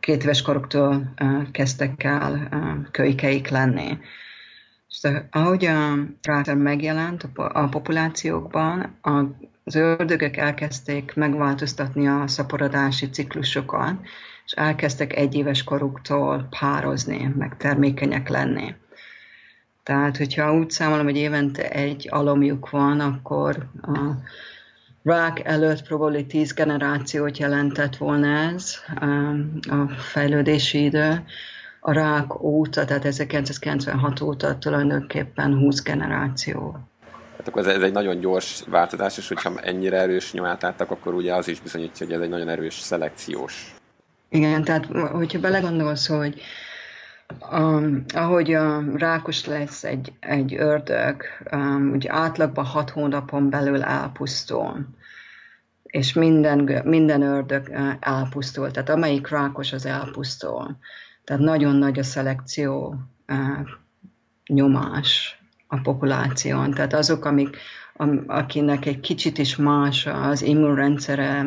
két 0.00 0.22
éves 0.22 0.42
koruktól 0.42 1.14
kezdtek 1.52 2.04
el 2.04 2.48
kölykeik 2.90 3.48
lenni. 3.48 3.98
És 5.02 5.10
ahogy 5.30 5.64
a 5.64 5.94
ráter 6.22 6.56
megjelent 6.56 7.28
a 7.34 7.68
populációkban, 7.68 8.98
az 9.64 9.74
ördögök 9.74 10.36
elkezdték 10.36 11.14
megváltoztatni 11.14 12.08
a 12.08 12.26
szaporodási 12.26 13.10
ciklusokat, 13.10 13.94
és 14.44 14.52
elkezdtek 14.52 15.16
egyéves 15.16 15.64
koruktól 15.64 16.48
pározni, 16.58 17.34
meg 17.38 17.56
termékenyek 17.56 18.28
lenni. 18.28 18.74
Tehát, 19.82 20.16
hogyha 20.16 20.54
úgy 20.54 20.70
számolom, 20.70 21.04
hogy 21.04 21.16
évente 21.16 21.68
egy 21.68 22.08
alomjuk 22.10 22.70
van, 22.70 23.00
akkor 23.00 23.68
a 23.82 23.98
rák 25.02 25.44
előtt 25.44 25.82
probably 25.86 26.22
10 26.22 26.52
generációt 26.52 27.38
jelentett 27.38 27.96
volna 27.96 28.26
ez 28.26 28.76
um, 29.00 29.58
a 29.68 29.88
fejlődési 29.88 30.84
idő. 30.84 31.24
A 31.86 31.92
rák 31.92 32.42
óta, 32.42 32.84
tehát 32.84 33.04
1996 33.04 34.20
óta 34.20 34.58
tulajdonképpen 34.58 35.58
20 35.58 35.82
generáció. 35.82 36.78
Hát 37.36 37.48
akkor 37.48 37.68
ez 37.68 37.82
egy 37.82 37.92
nagyon 37.92 38.20
gyors 38.20 38.62
változás, 38.66 39.18
és 39.18 39.28
hogyha 39.28 39.60
ennyire 39.60 40.00
erős 40.00 40.32
nyomát 40.32 40.62
láttak, 40.62 40.90
akkor 40.90 41.14
ugye 41.14 41.34
az 41.34 41.48
is 41.48 41.60
bizonyítja, 41.60 42.06
hogy 42.06 42.14
ez 42.14 42.20
egy 42.20 42.28
nagyon 42.28 42.48
erős 42.48 42.74
szelekciós. 42.74 43.74
Igen, 44.28 44.64
tehát 44.64 44.86
hogyha 45.12 45.40
belegondolsz, 45.40 46.06
hogy 46.06 46.40
Um, 47.52 48.04
ahogy 48.14 48.54
um, 48.54 48.96
rákos 48.96 49.46
lesz 49.46 49.84
egy, 49.84 50.12
egy 50.20 50.54
ördög, 50.54 51.22
um, 51.52 51.90
ugye 51.94 52.12
átlagban 52.12 52.64
hat 52.64 52.90
hónapon 52.90 53.50
belül 53.50 53.82
elpusztul, 53.82 54.86
és 55.82 56.12
minden, 56.12 56.82
minden 56.84 57.22
ördög 57.22 57.68
uh, 57.68 57.92
elpusztul, 58.00 58.70
tehát 58.70 58.88
amelyik 58.88 59.28
rákos, 59.28 59.72
az 59.72 59.86
elpusztul. 59.86 60.76
Tehát 61.24 61.42
nagyon 61.42 61.76
nagy 61.76 61.98
a 61.98 62.02
szelekció 62.02 62.94
uh, 63.28 63.68
nyomás 64.46 65.38
a 65.66 65.80
populáción. 65.80 66.70
Tehát 66.70 66.92
azok, 66.92 67.24
amik, 67.24 67.56
am, 67.96 68.24
akinek 68.26 68.86
egy 68.86 69.00
kicsit 69.00 69.38
is 69.38 69.56
más 69.56 70.06
az 70.06 70.42
immunrendszere, 70.42 71.46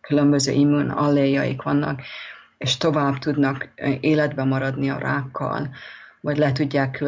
különböző 0.00 0.52
immun 0.52 0.88
alléjaik 0.88 1.62
vannak, 1.62 2.02
és 2.58 2.76
tovább 2.76 3.18
tudnak 3.18 3.68
életbe 4.00 4.44
maradni 4.44 4.90
a 4.90 4.98
rákkal, 4.98 5.68
vagy 6.20 6.36
le 6.36 6.52
tudják 6.52 7.04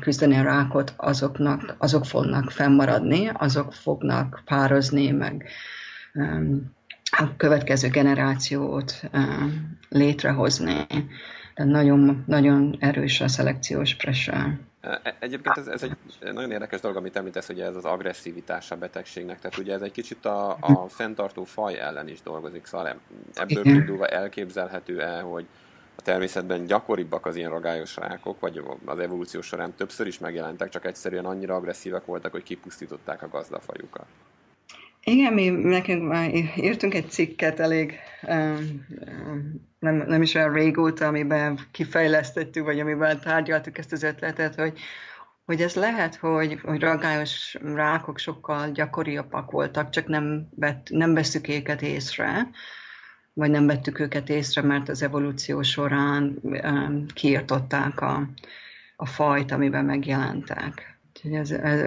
küzdeni 0.00 0.36
a 0.36 0.42
rákot, 0.42 0.94
azoknak, 0.96 1.74
azok 1.78 2.06
fognak 2.06 2.50
fennmaradni, 2.50 3.30
azok 3.32 3.72
fognak 3.72 4.42
pározni, 4.44 5.10
meg 5.10 5.44
a 7.16 7.36
következő 7.36 7.88
generációt 7.88 9.02
létrehozni. 9.88 10.86
Tehát 11.54 11.72
nagyon, 11.72 12.24
nagyon 12.26 12.76
erős 12.80 13.20
a 13.20 13.28
szelekciós 13.28 13.94
pressure. 13.94 14.58
E, 14.80 15.16
egyébként 15.18 15.56
ez, 15.56 15.66
ez 15.66 15.82
egy 15.82 15.96
nagyon 16.32 16.50
érdekes 16.50 16.80
dolog, 16.80 16.96
amit 16.96 17.16
említesz, 17.16 17.46
hogy 17.46 17.60
ez 17.60 17.76
az 17.76 17.84
agresszivitás 17.84 18.70
a 18.70 18.76
betegségnek. 18.76 19.38
Tehát 19.40 19.58
ugye 19.58 19.74
ez 19.74 19.80
egy 19.80 19.92
kicsit 19.92 20.24
a, 20.24 20.56
a 20.60 20.88
fenntartó 20.88 21.44
faj 21.44 21.80
ellen 21.80 22.08
is 22.08 22.22
dolgozik. 22.22 22.66
Szóval 22.66 23.00
ebből 23.34 23.62
kiindulva 23.62 24.06
elképzelhető-e, 24.06 25.20
hogy 25.20 25.46
a 25.96 26.02
természetben 26.02 26.66
gyakoribbak 26.66 27.26
az 27.26 27.36
ilyen 27.36 27.50
ragályos 27.50 27.96
rákok, 27.96 28.40
vagy 28.40 28.62
az 28.84 28.98
evolúció 28.98 29.40
során 29.40 29.74
többször 29.74 30.06
is 30.06 30.18
megjelentek, 30.18 30.68
csak 30.68 30.84
egyszerűen 30.84 31.24
annyira 31.24 31.54
agresszívek 31.54 32.04
voltak, 32.04 32.32
hogy 32.32 32.42
kipusztították 32.42 33.22
a 33.22 33.28
gazdafajukat. 33.28 34.06
Igen, 35.04 35.32
mi 35.32 35.48
nekünk 35.48 36.08
már 36.08 36.30
írtunk 36.56 36.94
egy 36.94 37.10
cikket 37.10 37.60
elég 37.60 37.98
nem, 39.78 40.04
nem 40.06 40.22
is 40.22 40.34
olyan 40.34 40.52
régóta, 40.52 41.06
amiben 41.06 41.58
kifejlesztettük, 41.70 42.64
vagy 42.64 42.80
amiben 42.80 43.20
tárgyaltuk 43.20 43.78
ezt 43.78 43.92
az 43.92 44.02
ötletet, 44.02 44.54
hogy, 44.54 44.78
hogy 45.44 45.60
ez 45.60 45.74
lehet, 45.74 46.16
hogy, 46.16 46.60
hogy 46.62 46.80
ragályos 46.80 47.56
rákok 47.74 48.18
sokkal 48.18 48.70
gyakoriabbak 48.70 49.50
voltak, 49.50 49.90
csak 49.90 50.06
nem, 50.06 50.48
vett, 50.56 50.86
nem 50.90 51.14
veszük 51.14 51.48
őket 51.48 51.82
észre, 51.82 52.48
vagy 53.32 53.50
nem 53.50 53.66
vettük 53.66 53.98
őket 53.98 54.28
észre, 54.28 54.62
mert 54.62 54.88
az 54.88 55.02
evolúció 55.02 55.62
során 55.62 56.38
um, 56.42 57.06
kiirtották 57.14 58.00
a, 58.00 58.28
a 58.96 59.06
fajt, 59.06 59.52
amiben 59.52 59.84
megjelentek. 59.84 60.93
Úgyhogy 61.24 61.38
ez, 61.38 61.50
ez, 61.50 61.80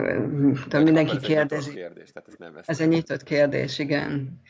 de 0.67 0.79
mindenki 0.79 1.15
ez 1.15 1.21
kérdezi. 1.21 1.73
Kérdés, 1.73 2.11
tehát 2.11 2.27
ez, 2.27 2.35
nem 2.37 2.59
ez 2.65 2.79
egy 2.79 2.87
nyitott 2.87 3.23
kérdés, 3.23 3.79
igen. 3.79 4.41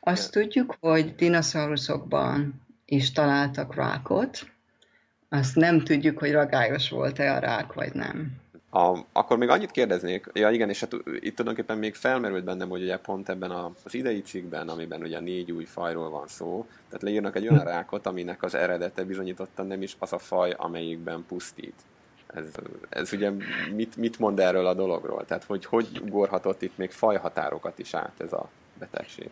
Azt 0.00 0.36
igen. 0.36 0.42
tudjuk, 0.42 0.76
hogy 0.80 1.14
dinoszauruszokban 1.14 2.62
is 2.84 3.12
találtak 3.12 3.74
rákot, 3.74 4.46
azt 5.28 5.56
nem 5.56 5.80
tudjuk, 5.80 6.18
hogy 6.18 6.32
ragályos 6.32 6.90
volt-e 6.90 7.34
a 7.34 7.38
rák, 7.38 7.72
vagy 7.72 7.92
nem. 7.92 8.38
A, 8.70 8.98
akkor 9.12 9.38
még 9.38 9.48
annyit 9.48 9.70
kérdeznék, 9.70 10.30
ja 10.32 10.50
igen, 10.50 10.68
és 10.68 10.80
hát 10.80 10.92
itt 11.20 11.36
tulajdonképpen 11.36 11.78
még 11.78 11.94
felmerült 11.94 12.44
bennem, 12.44 12.68
hogy 12.68 12.82
ugye 12.82 12.98
pont 12.98 13.28
ebben 13.28 13.50
az 13.50 13.94
idei 13.94 14.22
cikkben, 14.22 14.68
amiben 14.68 15.02
ugye 15.02 15.20
négy 15.20 15.52
új 15.52 15.64
fajról 15.64 16.10
van 16.10 16.26
szó, 16.26 16.66
tehát 16.86 17.02
leírnak 17.02 17.36
egy 17.36 17.48
olyan 17.48 17.64
rákot, 17.64 18.06
aminek 18.06 18.42
az 18.42 18.54
eredete 18.54 19.04
bizonyítottan 19.04 19.66
nem 19.66 19.82
is 19.82 19.96
az 19.98 20.12
a 20.12 20.18
faj, 20.18 20.54
amelyikben 20.56 21.24
pusztít. 21.28 21.74
Ez, 22.34 22.44
ez 22.88 23.12
ugye 23.12 23.30
mit, 23.74 23.96
mit 23.96 24.18
mond 24.18 24.38
erről 24.38 24.66
a 24.66 24.74
dologról? 24.74 25.24
Tehát 25.24 25.44
hogy 25.44 25.64
hogy 25.64 26.00
ugorhatott 26.02 26.62
itt 26.62 26.76
még 26.76 26.90
fajhatárokat 26.90 27.78
is 27.78 27.94
át 27.94 28.14
ez 28.18 28.32
a 28.32 28.48
betegség? 28.78 29.28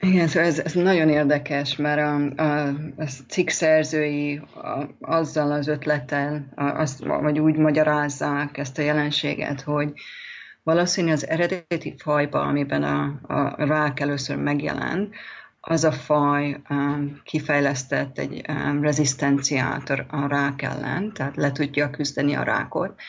Igen, 0.00 0.26
szóval 0.26 0.48
ez, 0.48 0.58
ez 0.58 0.72
nagyon 0.72 1.08
érdekes, 1.08 1.76
mert 1.76 2.00
a, 2.00 2.42
a, 2.42 2.68
a 2.96 3.04
cikk 3.28 3.48
szerzői 3.48 4.36
a, 4.54 4.88
azzal 5.00 5.52
az 5.52 5.66
ötlettel, 5.66 6.48
a, 6.54 6.64
azt, 6.64 7.04
vagy 7.04 7.38
úgy 7.38 7.56
magyarázzák 7.56 8.58
ezt 8.58 8.78
a 8.78 8.82
jelenséget, 8.82 9.60
hogy 9.60 9.92
valószínű 10.62 11.12
az 11.12 11.28
eredeti 11.28 11.94
fajba, 11.98 12.40
amiben 12.40 12.82
a, 12.82 13.20
a 13.22 13.64
rák 13.64 14.00
először 14.00 14.36
megjelent, 14.36 15.14
az 15.60 15.84
a 15.84 15.92
faj 15.92 16.60
um, 16.68 17.20
kifejlesztett 17.24 18.18
egy 18.18 18.44
um, 18.48 18.82
rezisztenciát 18.82 19.90
a, 19.90 20.26
rák 20.28 20.62
ellen, 20.62 21.12
tehát 21.12 21.36
le 21.36 21.52
tudja 21.52 21.90
küzdeni 21.90 22.34
a 22.34 22.42
rákot, 22.42 23.00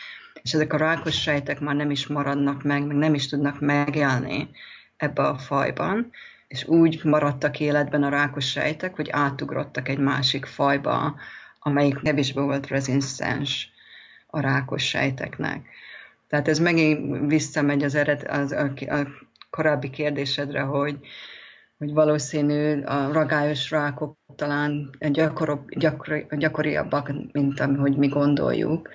és 0.42 0.52
ezek 0.52 0.72
a 0.72 0.76
rákos 0.76 1.20
sejtek 1.20 1.60
már 1.60 1.74
nem 1.74 1.90
is 1.90 2.06
maradnak 2.06 2.62
meg, 2.62 2.86
meg 2.86 2.96
nem 2.96 3.14
is 3.14 3.28
tudnak 3.28 3.60
megélni 3.60 4.48
ebbe 4.96 5.22
a 5.22 5.38
fajban, 5.38 6.10
és 6.48 6.64
úgy 6.64 7.04
maradtak 7.04 7.60
életben 7.60 8.02
a 8.02 8.08
rákos 8.08 8.50
sejtek, 8.50 8.96
hogy 8.96 9.10
átugrottak 9.10 9.88
egy 9.88 9.98
másik 9.98 10.44
fajba, 10.44 11.16
amelyik 11.58 12.02
kevésbé 12.02 12.40
volt 12.40 12.66
rezisztens 12.66 13.70
a 14.26 14.40
rákos 14.40 14.88
sejteknek. 14.88 15.66
Tehát 16.28 16.48
ez 16.48 16.58
megint 16.58 17.26
visszamegy 17.30 17.82
az, 17.82 17.94
ered, 17.94 18.22
az 18.28 18.52
a, 18.52 18.72
a 18.94 19.06
korábbi 19.50 19.90
kérdésedre, 19.90 20.60
hogy, 20.60 20.98
hogy 21.80 21.92
valószínű 21.92 22.82
a 22.82 23.12
ragályos 23.12 23.70
rákok 23.70 24.16
talán 24.36 24.90
gyakoribb, 24.98 25.68
gyakori, 25.68 26.26
gyakoriabbak, 26.30 27.12
mint 27.32 27.60
ahogy 27.60 27.96
mi 27.96 28.08
gondoljuk, 28.08 28.88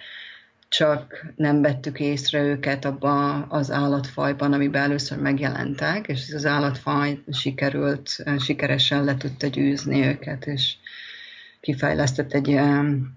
csak 0.68 1.26
nem 1.36 1.62
vettük 1.62 2.00
észre 2.00 2.42
őket 2.42 2.86
abban 2.86 3.46
az 3.50 3.72
állatfajban, 3.72 4.54
amiben 4.54 4.82
először 4.82 5.18
megjelentek, 5.18 6.08
és 6.08 6.34
az 6.34 6.46
állatfaj 6.46 7.20
sikerült, 7.32 8.24
sikeresen 8.40 9.04
le 9.04 9.18
tudta 9.18 9.48
győzni 9.48 10.06
őket, 10.06 10.46
és 10.46 10.76
kifejlesztett 11.62 12.34
egy 12.34 12.48
um, 12.48 13.16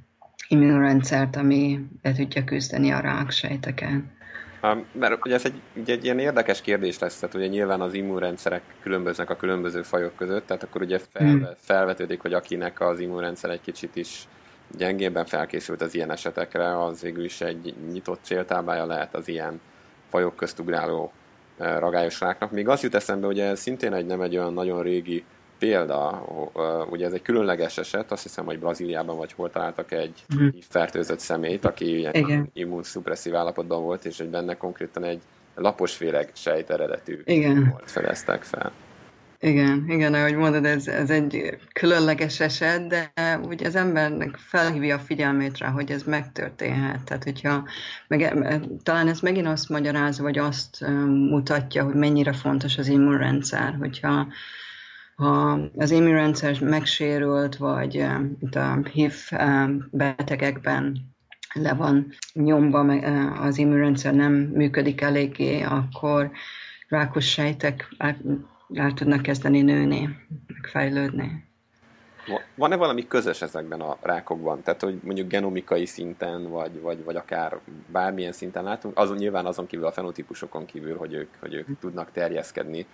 immunrendszert, 0.48 1.36
ami 1.36 1.80
le 2.02 2.12
tudja 2.12 2.44
küzdeni 2.44 2.90
a 2.90 3.00
ráksejteken. 3.00 4.17
Mert 4.92 5.24
ugye 5.24 5.34
ez 5.34 5.44
egy, 5.44 5.60
ugye 5.76 5.92
egy 5.92 6.04
ilyen 6.04 6.18
érdekes 6.18 6.60
kérdés 6.60 6.98
lesz, 6.98 7.18
tehát 7.18 7.34
ugye 7.34 7.46
nyilván 7.46 7.80
az 7.80 7.94
immunrendszerek 7.94 8.62
különböznek 8.82 9.30
a 9.30 9.36
különböző 9.36 9.82
fajok 9.82 10.16
között, 10.16 10.46
tehát 10.46 10.62
akkor 10.62 10.82
ugye 10.82 10.98
felve, 11.12 11.30
hmm. 11.30 11.54
felvetődik, 11.56 12.20
hogy 12.20 12.32
akinek 12.32 12.80
az 12.80 13.00
immunrendszer 13.00 13.50
egy 13.50 13.60
kicsit 13.60 13.96
is 13.96 14.28
gyengébben 14.76 15.24
felkészült 15.24 15.80
az 15.80 15.94
ilyen 15.94 16.10
esetekre, 16.10 16.84
az 16.84 17.00
végül 17.00 17.24
is 17.24 17.40
egy 17.40 17.74
nyitott 17.90 18.20
céltáblája 18.22 18.86
lehet 18.86 19.14
az 19.14 19.28
ilyen 19.28 19.60
fajok 20.08 20.36
közt 20.36 20.58
ugráló 20.58 21.12
ragályos 21.58 22.20
ráknak. 22.20 22.50
Még 22.50 22.68
azt 22.68 22.82
jut 22.82 22.94
eszembe, 22.94 23.26
hogy 23.26 23.40
ez 23.40 23.60
szintén 23.60 23.92
egy 23.92 24.06
nem 24.06 24.20
egy 24.20 24.36
olyan 24.36 24.52
nagyon 24.52 24.82
régi 24.82 25.24
példa, 25.58 26.24
ugye 26.90 27.06
ez 27.06 27.12
egy 27.12 27.22
különleges 27.22 27.78
eset, 27.78 28.12
azt 28.12 28.22
hiszem, 28.22 28.44
hogy 28.44 28.58
Brazíliában 28.58 29.16
vagy 29.16 29.32
hol 29.32 29.50
találtak 29.50 29.92
egy 29.92 30.24
mm. 30.34 30.48
fertőzött 30.68 31.18
szemét, 31.18 31.64
aki 31.64 31.98
ilyen 31.98 32.50
immunszupresszív 32.52 33.34
állapotban 33.34 33.82
volt, 33.82 34.04
és 34.04 34.18
hogy 34.18 34.28
benne 34.28 34.54
konkrétan 34.54 35.04
egy 35.04 35.20
laposféreg 35.54 36.30
sejt 36.32 36.70
eredetű 36.70 37.22
Igen. 37.24 37.68
volt 37.70 37.90
fedeztek 37.90 38.42
fel. 38.42 38.72
Igen, 39.40 39.84
igen, 39.88 40.14
ahogy 40.14 40.34
mondod, 40.34 40.64
ez, 40.64 40.86
ez 40.86 41.10
egy 41.10 41.58
különleges 41.72 42.40
eset, 42.40 42.86
de 42.86 43.12
úgy 43.46 43.64
az 43.64 43.74
embernek 43.74 44.36
felhívja 44.36 44.96
a 44.96 44.98
figyelmét 44.98 45.58
rá, 45.58 45.68
hogy 45.68 45.90
ez 45.90 46.02
megtörténhet. 46.02 47.04
Tehát, 47.04 47.24
hogyha 47.24 47.68
meg, 48.08 48.34
talán 48.82 49.08
ez 49.08 49.20
megint 49.20 49.46
azt 49.46 49.68
magyarázza, 49.68 50.22
vagy 50.22 50.38
azt 50.38 50.84
mutatja, 51.06 51.84
hogy 51.84 51.94
mennyire 51.94 52.32
fontos 52.32 52.78
az 52.78 52.88
immunrendszer, 52.88 53.76
hogyha 53.78 54.26
ha 55.18 55.58
az 55.76 55.90
immunrendszer 55.90 56.60
megsérült, 56.60 57.56
vagy 57.56 57.94
itt 58.40 58.54
a 58.54 58.80
HIV 58.92 59.14
betegekben 59.90 60.96
le 61.52 61.74
van 61.74 62.12
nyomva, 62.32 62.78
az 63.40 63.58
immunrendszer 63.58 64.14
nem 64.14 64.32
működik 64.32 65.00
eléggé, 65.00 65.62
akkor 65.62 66.30
rákos 66.88 67.30
sejtek 67.30 67.88
el 68.74 68.92
tudnak 68.92 69.22
kezdeni 69.22 69.62
nőni, 69.62 70.16
megfejlődni. 70.46 71.46
Van-e 72.54 72.76
valami 72.76 73.06
közös 73.06 73.42
ezekben 73.42 73.80
a 73.80 73.96
rákokban? 74.00 74.62
Tehát, 74.62 74.82
hogy 74.82 75.00
mondjuk 75.02 75.28
genomikai 75.28 75.86
szinten, 75.86 76.50
vagy, 76.50 76.80
vagy, 76.80 77.04
vagy 77.04 77.16
akár 77.16 77.58
bármilyen 77.86 78.32
szinten 78.32 78.64
látunk, 78.64 78.98
azon 78.98 79.16
nyilván 79.16 79.46
azon 79.46 79.66
kívül 79.66 79.86
a 79.86 79.92
fenotípusokon 79.92 80.66
kívül, 80.66 80.96
hogy 80.96 81.12
ők, 81.12 81.28
hogy 81.40 81.54
ők 81.54 81.78
tudnak 81.80 82.12
terjeszkedni. 82.12 82.86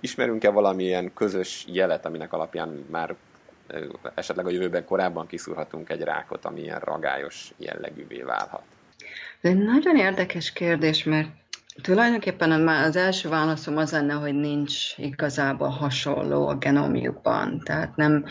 Ismerünk-e 0.00 0.50
valamilyen 0.50 1.14
közös 1.14 1.64
jelet, 1.68 2.06
aminek 2.06 2.32
alapján 2.32 2.86
már 2.90 3.14
esetleg 4.14 4.46
a 4.46 4.50
jövőben 4.50 4.84
korábban 4.84 5.26
kiszúrhatunk 5.26 5.90
egy 5.90 6.00
rákot, 6.00 6.44
ami 6.44 6.60
ilyen 6.60 6.80
ragályos 6.80 7.52
jellegűvé 7.56 8.22
válhat? 8.22 8.62
Ez 9.40 9.54
nagyon 9.54 9.96
érdekes 9.96 10.52
kérdés, 10.52 11.04
mert 11.04 11.28
Tulajdonképpen 11.82 12.68
az 12.68 12.96
első 12.96 13.28
válaszom 13.28 13.76
az 13.76 13.92
lenne, 13.92 14.12
hogy 14.12 14.34
nincs 14.34 14.74
igazából 14.96 15.68
hasonló 15.68 16.48
a 16.48 16.56
genomjukban. 16.56 17.60
Tehát 17.64 17.96
nem, 17.96 18.24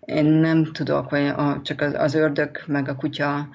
én 0.00 0.24
nem 0.24 0.72
tudok, 0.72 1.10
vagy 1.10 1.26
a, 1.26 1.60
csak 1.62 1.80
az, 1.80 1.94
az 1.94 2.14
ördög 2.14 2.62
meg 2.66 2.88
a 2.88 2.94
kutya 2.94 3.48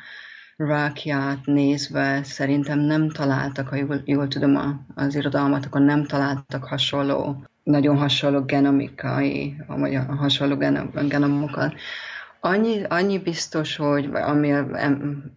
rákját 0.56 1.45
nézve 1.45 2.23
szerintem 2.23 2.80
nem 2.80 3.10
találtak, 3.10 3.67
ha 3.67 3.76
jól, 3.76 4.02
jól 4.06 4.28
tudom 4.28 4.86
az 4.95 5.15
irodalmat, 5.15 5.65
akkor 5.65 5.82
nem 5.82 6.06
találtak 6.06 6.63
hasonló, 6.63 7.45
nagyon 7.63 7.97
hasonló 7.97 8.41
genomikai, 8.41 9.56
vagy 9.67 9.99
hasonló 10.17 10.56
genom, 10.56 10.89
genomokat. 11.08 11.73
Annyi, 12.39 12.84
annyi 12.84 13.19
biztos, 13.19 13.76
hogy 13.76 14.10
ami 14.13 14.54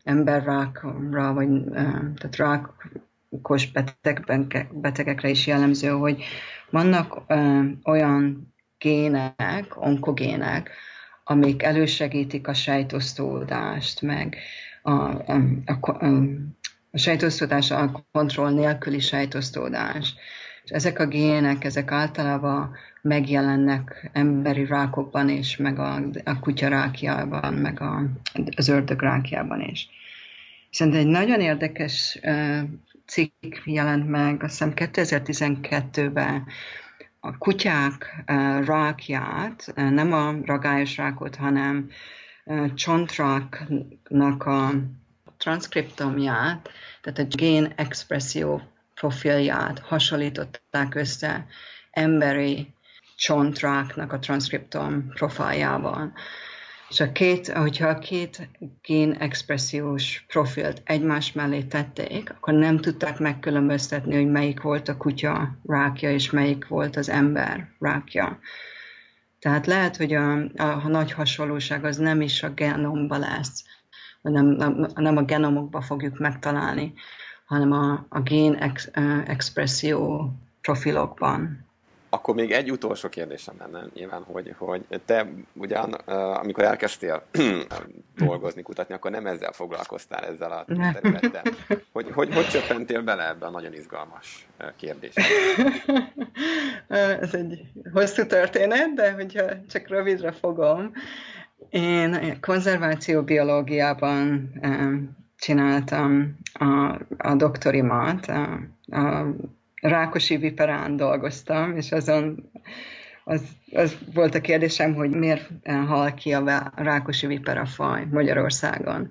emberrákra, 0.03 1.33
vagy 1.33 1.49
tehát 2.15 2.37
rák 2.37 2.67
kos 3.43 3.71
betegben, 3.71 4.49
betegekre 4.73 5.29
is 5.29 5.47
jellemző, 5.47 5.89
hogy 5.89 6.25
vannak 6.71 7.23
olyan 7.85 8.55
gének, 8.79 9.77
onkogének, 9.77 10.71
amik 11.25 11.63
elősegítik 11.63 12.49
a 12.49 12.55
sejtosztódást, 12.55 14.03
meg 14.03 14.37
a, 14.83 14.93
a, 14.93 15.41
a, 15.65 16.07
a 16.91 16.99
sejtosztódás, 16.99 17.71
a 17.71 18.07
kontroll 18.13 18.53
nélküli 18.53 19.01
sejtosztódás. 19.01 20.15
És 20.67 20.73
ezek 20.73 20.99
a 20.99 21.07
gének, 21.07 21.65
ezek 21.65 21.91
általában 21.91 22.75
megjelennek 23.03 24.11
emberi 24.13 24.65
rákokban 24.65 25.29
is, 25.29 25.57
meg 25.57 25.79
a, 25.79 26.01
a 26.25 26.39
kutyarákjában, 26.39 27.55
meg 27.55 27.81
a, 27.81 28.03
az 28.57 28.69
ördögrákjában 28.69 29.61
is. 29.61 29.89
Szerintem 30.71 31.03
egy 31.03 31.11
nagyon 31.11 31.41
érdekes 31.41 32.21
cikk 33.07 33.55
jelent 33.65 34.09
meg, 34.09 34.43
azt 34.43 34.53
hiszem 34.53 34.73
2012-ben 34.75 36.47
a 37.21 37.39
kutyák 37.39 38.23
eh, 38.25 38.65
rákját, 38.65 39.73
eh, 39.75 39.91
nem 39.91 40.13
a 40.13 40.35
ragályos 40.45 40.97
rákot, 40.97 41.37
hanem 41.37 41.91
eh, 42.45 42.71
csontráknak 42.75 44.47
a 44.47 44.71
transzkriptomját, 45.37 46.71
tehát 47.01 47.19
a 47.19 47.37
gén 47.37 47.73
expresszió 47.77 48.63
profilját 48.97 49.79
hasonlították 49.79 50.95
össze 50.95 51.47
emberi 51.91 52.75
csontráknak 53.17 54.13
a 54.13 54.19
transzkriptom 54.19 55.09
profiljával. 55.09 56.13
És 56.89 57.01
a 57.01 57.13
két, 57.13 57.49
hogyha 57.49 57.89
a 57.89 57.99
két 57.99 58.49
gén 58.83 59.13
expressziós 59.13 60.25
profilt 60.29 60.83
egymás 60.85 61.33
mellé 61.33 61.63
tették, 61.63 62.31
akkor 62.31 62.55
nem 62.55 62.77
tudták 62.77 63.19
megkülönböztetni, 63.19 64.15
hogy 64.15 64.31
melyik 64.31 64.61
volt 64.61 64.89
a 64.89 64.97
kutya 64.97 65.59
rákja, 65.67 66.11
és 66.13 66.31
melyik 66.31 66.69
volt 66.69 66.97
az 66.97 67.09
ember 67.09 67.69
rákja. 67.79 68.39
Tehát 69.39 69.67
lehet, 69.67 69.97
hogy 69.97 70.15
a, 70.15 70.33
a, 70.57 70.63
a 70.85 70.89
nagy 70.89 71.13
hasonlóság 71.13 71.85
az 71.85 71.97
nem 71.97 72.21
is 72.21 72.43
a 72.43 72.51
genomba 72.51 73.19
lesz, 73.19 73.65
nem, 74.23 74.47
nem, 74.47 74.87
nem 74.95 75.17
a 75.17 75.23
genomokba 75.23 75.81
fogjuk 75.81 76.19
megtalálni, 76.19 76.93
hanem 77.47 77.73
a, 77.73 78.07
a 78.09 78.21
gén 78.21 78.55
ex, 78.55 78.91
expresszió 79.27 80.33
profilokban. 80.61 81.65
Akkor 82.09 82.35
még 82.35 82.51
egy 82.51 82.71
utolsó 82.71 83.09
kérdésem 83.09 83.55
lenne 83.59 83.87
nyilván, 83.95 84.23
hogy, 84.23 84.55
hogy 84.59 84.85
te 85.05 85.29
ugyan, 85.53 85.93
amikor 85.93 86.65
elkezdtél 86.65 87.23
dolgozni, 88.17 88.63
kutatni, 88.63 88.95
akkor 88.95 89.11
nem 89.11 89.27
ezzel 89.27 89.53
foglalkoztál, 89.53 90.25
ezzel 90.25 90.51
a 90.51 90.65
területtel. 90.93 91.43
Hogy, 91.93 92.11
hogy, 92.13 92.35
hogy 92.35 92.49
csöppentél 92.49 93.03
bele 93.03 93.29
ebbe 93.29 93.47
a 93.47 93.51
nagyon 93.51 93.73
izgalmas 93.73 94.47
kérdésbe? 94.77 95.23
Ez 97.21 97.35
egy 97.35 97.61
hosszú 97.93 98.27
történet, 98.27 98.95
de 98.95 99.13
hogyha 99.13 99.45
csak 99.69 99.89
rövidre 99.89 100.33
fogom, 100.33 100.93
én 101.71 102.41
konzerváció 102.41 103.23
biológiában 103.23 104.51
csináltam 105.39 106.37
a, 106.53 106.99
a 107.19 107.35
doktorimat, 107.35 108.27
a, 108.27 108.61
a 108.97 109.27
Rákosi 109.81 110.37
Viperán 110.37 110.97
dolgoztam, 110.97 111.77
és 111.77 111.93
azon 111.93 112.51
az, 113.25 113.43
az 113.73 113.97
volt 114.15 114.35
a 114.35 114.41
kérdésem, 114.41 114.95
hogy 114.95 115.11
miért 115.11 115.51
hal 115.65 116.15
ki 116.15 116.33
a 116.33 116.73
rákosi 116.75 117.27
vipera 117.27 117.67
faj 117.67 118.05
Magyarországon. 118.11 119.11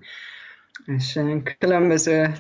És 0.86 1.20
különböző 1.60 2.34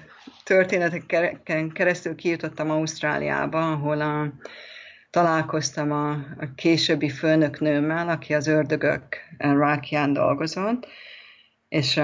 történeteken 0.44 1.72
keresztül 1.72 2.16
kijutottam 2.16 2.72
Ausztráliába, 2.72 3.72
ahol 3.72 4.02
a, 4.02 4.34
találkoztam 5.10 5.92
a, 5.92 6.12
a 6.12 6.54
későbbi 6.56 7.10
főnöknőmmel, 7.10 8.10
aki 8.10 8.34
az 8.34 8.48
ördögök 8.48 9.04
rákján 9.38 10.14
dolgozott, 10.14 10.88
és 11.68 12.02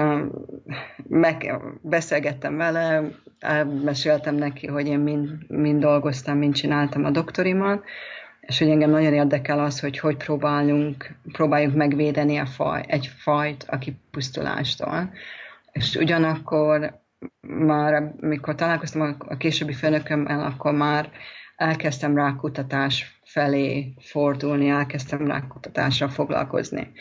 meg, 1.08 1.54
beszélgettem 1.80 2.56
vele, 2.56 3.04
elmeséltem 3.38 4.34
neki, 4.34 4.66
hogy 4.66 4.86
én 4.86 5.00
mind, 5.00 5.30
mind 5.48 5.80
dolgoztam, 5.80 6.38
mind 6.38 6.54
csináltam 6.54 7.04
a 7.04 7.10
doktorimat, 7.10 7.84
és 8.40 8.58
hogy 8.58 8.70
engem 8.70 8.90
nagyon 8.90 9.12
érdekel 9.12 9.58
az, 9.58 9.80
hogy 9.80 9.98
hogy 9.98 10.16
próbálunk, 10.16 11.10
próbáljuk 11.32 11.74
megvédeni 11.74 12.36
a 12.36 12.46
faj, 12.46 12.84
egy 12.86 13.06
fajt 13.06 13.64
a 13.68 13.78
kipusztulástól. 13.78 15.12
És 15.72 15.94
ugyanakkor 15.94 17.00
már, 17.40 18.14
amikor 18.20 18.54
találkoztam 18.54 19.16
a, 19.18 19.36
későbbi 19.36 19.72
főnökömmel, 19.72 20.44
akkor 20.44 20.72
már 20.72 21.10
elkezdtem 21.56 22.16
rákutatás 22.16 23.20
felé 23.24 23.94
fordulni, 24.00 24.68
elkezdtem 24.68 25.26
rákutatásra 25.26 26.08
foglalkozni. 26.08 26.92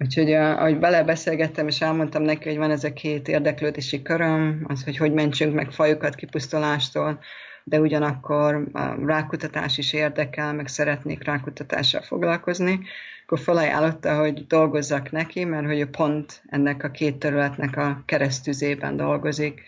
Úgyhogy 0.00 0.32
ahogy 0.32 0.78
belebeszélgettem, 0.78 1.68
és 1.68 1.80
elmondtam 1.80 2.22
neki, 2.22 2.48
hogy 2.48 2.58
van 2.58 2.70
ez 2.70 2.84
a 2.84 2.92
két 2.92 3.28
érdeklődési 3.28 4.02
köröm, 4.02 4.64
az, 4.68 4.84
hogy 4.84 4.96
hogy 4.96 5.12
mentsünk 5.12 5.54
meg 5.54 5.70
fajokat 5.70 6.14
kipusztulástól, 6.14 7.18
de 7.64 7.80
ugyanakkor 7.80 8.68
a 8.72 9.06
rákutatás 9.06 9.78
is 9.78 9.92
érdekel, 9.92 10.54
meg 10.54 10.68
szeretnék 10.68 11.24
rákutatással 11.24 12.02
foglalkozni, 12.02 12.80
akkor 13.24 13.38
felajánlotta, 13.38 14.18
hogy 14.18 14.46
dolgozzak 14.46 15.10
neki, 15.10 15.44
mert 15.44 15.66
hogy 15.66 15.78
ő 15.78 15.86
pont 15.86 16.42
ennek 16.46 16.84
a 16.84 16.90
két 16.90 17.18
területnek 17.18 17.76
a 17.76 18.02
keresztüzében 18.06 18.96
dolgozik, 18.96 19.62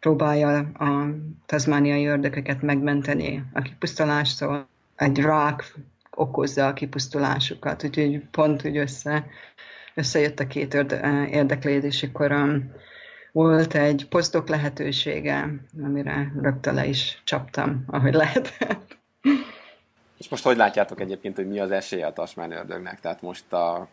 próbálja 0.00 0.58
a 0.58 1.08
tazmániai 1.46 2.06
ördököket 2.06 2.62
megmenteni 2.62 3.44
a 3.52 3.60
kipusztulástól. 3.60 4.68
Egy 4.96 5.18
rák 5.18 5.74
okozza 6.18 6.66
a 6.66 6.72
kipusztulásukat, 6.72 7.84
úgyhogy 7.84 8.20
pont 8.30 8.64
úgy 8.64 8.76
össze, 8.76 9.26
összejött 9.94 10.40
a 10.40 10.46
két 10.46 10.74
érdeklődési 11.30 12.10
korom 12.10 12.72
volt 13.32 13.74
egy 13.74 14.06
posztok 14.08 14.48
lehetősége, 14.48 15.48
amire 15.82 16.32
rögtön 16.40 16.74
le 16.74 16.86
is 16.86 17.22
csaptam, 17.24 17.84
ahogy 17.86 18.14
lehetett. 18.14 18.96
És 20.18 20.28
most 20.28 20.44
hogy 20.44 20.56
látjátok 20.56 21.00
egyébként, 21.00 21.36
hogy 21.36 21.48
mi 21.48 21.60
az 21.60 21.70
esélye 21.70 22.06
a 22.06 22.12
tasmán 22.12 22.52
ördögnek? 22.52 23.00
Tehát 23.00 23.22
most 23.22 23.52
a, 23.52 23.88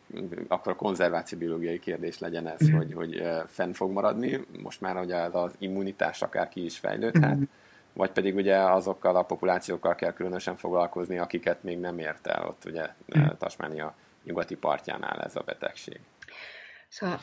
akkor 0.48 0.72
a 0.72 0.76
konzerváció 0.76 1.38
biológiai 1.38 1.80
kérdés 1.80 2.20
legyen 2.20 2.48
ez, 2.48 2.72
hogy, 2.72 2.94
hogy 2.94 3.24
fenn 3.48 3.72
fog 3.72 3.92
maradni, 3.92 4.40
most 4.62 4.82
már 4.82 4.98
ugye 4.98 5.16
az 5.16 5.56
immunitás 5.60 6.22
akár 6.22 6.50
ki 6.50 6.66
is 6.66 6.78
fejlődhet, 6.78 7.36
mm. 7.36 7.44
Vagy 7.96 8.12
pedig 8.12 8.36
ugye 8.36 8.58
azokkal 8.58 9.16
a 9.16 9.24
populációkkal 9.24 9.96
kell 9.96 10.14
különösen 10.14 10.56
foglalkozni, 10.56 11.18
akiket 11.18 11.64
még 11.64 11.80
nem 11.80 12.00
ért 12.00 12.28
el 12.28 12.48
ott 12.48 12.66
ugye 12.66 12.90
mm. 13.18 13.24
Tasmánia 13.38 13.96
nyugati 14.24 14.56
partjánál 14.56 15.22
ez 15.22 15.36
a 15.36 15.44
betegség. 15.46 16.00
Szóval, 16.88 17.20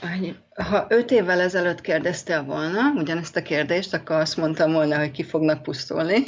ha 0.54 0.86
öt 0.88 1.10
évvel 1.10 1.40
ezelőtt 1.40 1.80
kérdeztél 1.80 2.42
volna 2.44 2.92
ugyanezt 2.94 3.36
a 3.36 3.42
kérdést, 3.42 3.94
akkor 3.94 4.16
azt 4.16 4.36
mondtam 4.36 4.72
volna, 4.72 4.98
hogy 4.98 5.10
ki 5.10 5.22
fognak 5.22 5.62
pusztulni, 5.62 6.22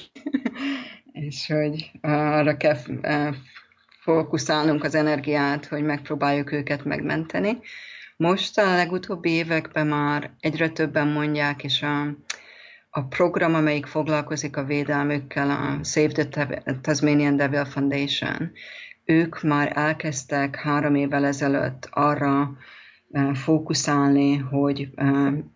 és 1.12 1.46
hogy 1.46 1.90
arra 2.00 2.57
kell 2.57 2.76
fókuszálnunk 4.00 4.85
az 4.85 4.94
energiát, 4.94 5.66
hogy 5.66 5.83
megpróbáljuk 5.83 6.52
őket 6.52 6.85
megmenteni. 6.85 7.59
Most 8.16 8.59
a 8.59 8.74
legutóbbi 8.74 9.30
években 9.30 9.87
már 9.87 10.30
egyre 10.40 10.68
többen 10.68 11.09
mondják, 11.09 11.64
és 11.64 11.83
a, 11.83 12.07
a 12.96 13.02
program, 13.02 13.54
amelyik 13.54 13.87
foglalkozik 13.87 14.57
a 14.57 14.64
védelmükkel, 14.64 15.50
a 15.50 15.85
Save 15.85 16.26
the 16.26 16.62
Tasmanian 16.80 17.37
Devil 17.37 17.64
Foundation, 17.64 18.52
ők 19.04 19.42
már 19.42 19.72
elkezdtek 19.74 20.57
három 20.57 20.94
évvel 20.94 21.24
ezelőtt 21.24 21.88
arra 21.90 22.57
fókuszálni, 23.35 24.37
hogy 24.37 24.88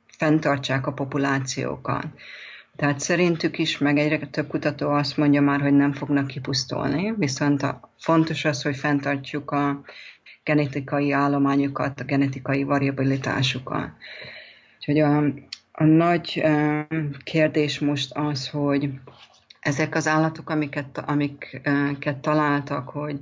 fenntartsák 0.06 0.86
a 0.86 0.92
populációkat. 0.92 2.06
Tehát 2.76 3.00
szerintük 3.00 3.58
is, 3.58 3.78
meg 3.78 3.98
egyre 3.98 4.18
több 4.18 4.48
kutató 4.48 4.90
azt 4.90 5.16
mondja 5.16 5.40
már, 5.40 5.60
hogy 5.60 5.74
nem 5.74 5.92
fognak 5.92 6.26
kipusztulni, 6.26 7.14
viszont 7.16 7.62
a, 7.62 7.90
fontos 7.98 8.44
az, 8.44 8.62
hogy 8.62 8.76
fenntartjuk 8.76 9.50
a 9.50 9.80
genetikai 10.44 11.12
állományokat, 11.12 12.00
a 12.00 12.04
genetikai 12.04 12.62
variabilitásukat. 12.62 13.90
Úgyhogy 14.76 14.98
a, 14.98 15.22
a 15.80 15.84
nagy 15.84 16.42
kérdés 17.24 17.78
most 17.78 18.12
az, 18.14 18.48
hogy 18.48 18.90
ezek 19.60 19.94
az 19.94 20.06
állatok, 20.06 20.50
amiket, 20.50 20.98
amiket 21.06 22.16
találtak, 22.16 22.88
hogy 22.88 23.18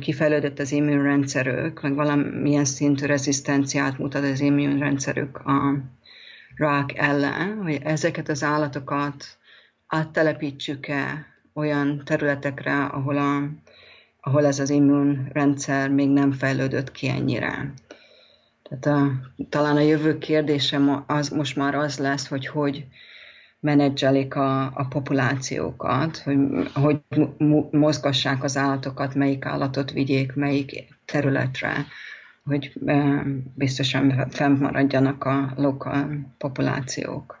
kifejlődött 0.00 0.58
az 0.58 0.72
immunrendszerük, 0.72 1.82
meg 1.82 1.94
valamilyen 1.94 2.64
szintű 2.64 3.06
rezisztenciát 3.06 3.98
mutat 3.98 4.24
az 4.24 4.40
immunrendszerük 4.40 5.38
a 5.38 5.74
rák 6.56 6.98
ellen, 6.98 7.56
hogy 7.62 7.80
ezeket 7.84 8.28
az 8.28 8.42
állatokat 8.42 9.24
áttelepítsük-e 9.86 11.26
olyan 11.54 12.02
területekre, 12.04 12.84
ahol, 12.84 13.16
a, 13.16 13.42
ahol 14.20 14.46
ez 14.46 14.58
az 14.58 14.70
immunrendszer 14.70 15.90
még 15.90 16.08
nem 16.08 16.32
fejlődött 16.32 16.92
ki 16.92 17.08
ennyire. 17.08 17.72
Tehát 18.68 19.00
a, 19.00 19.12
talán 19.48 19.76
a 19.76 19.80
jövő 19.80 20.18
kérdése 20.18 21.04
az, 21.06 21.28
most 21.28 21.56
már 21.56 21.74
az 21.74 21.98
lesz, 21.98 22.28
hogy 22.28 22.46
hogy 22.46 22.86
menedzselik 23.60 24.34
a, 24.34 24.62
a 24.62 24.86
populációkat, 24.88 26.18
hogy, 26.18 26.38
hogy 26.74 27.00
mozgassák 27.70 28.44
az 28.44 28.56
állatokat, 28.56 29.14
melyik 29.14 29.44
állatot 29.44 29.90
vigyék, 29.90 30.34
melyik 30.34 30.94
területre, 31.04 31.86
hogy 32.44 32.72
biztosan 33.54 34.28
fennmaradjanak 34.30 35.24
a 35.24 35.52
lokal 35.56 36.08
populációk. 36.38 37.38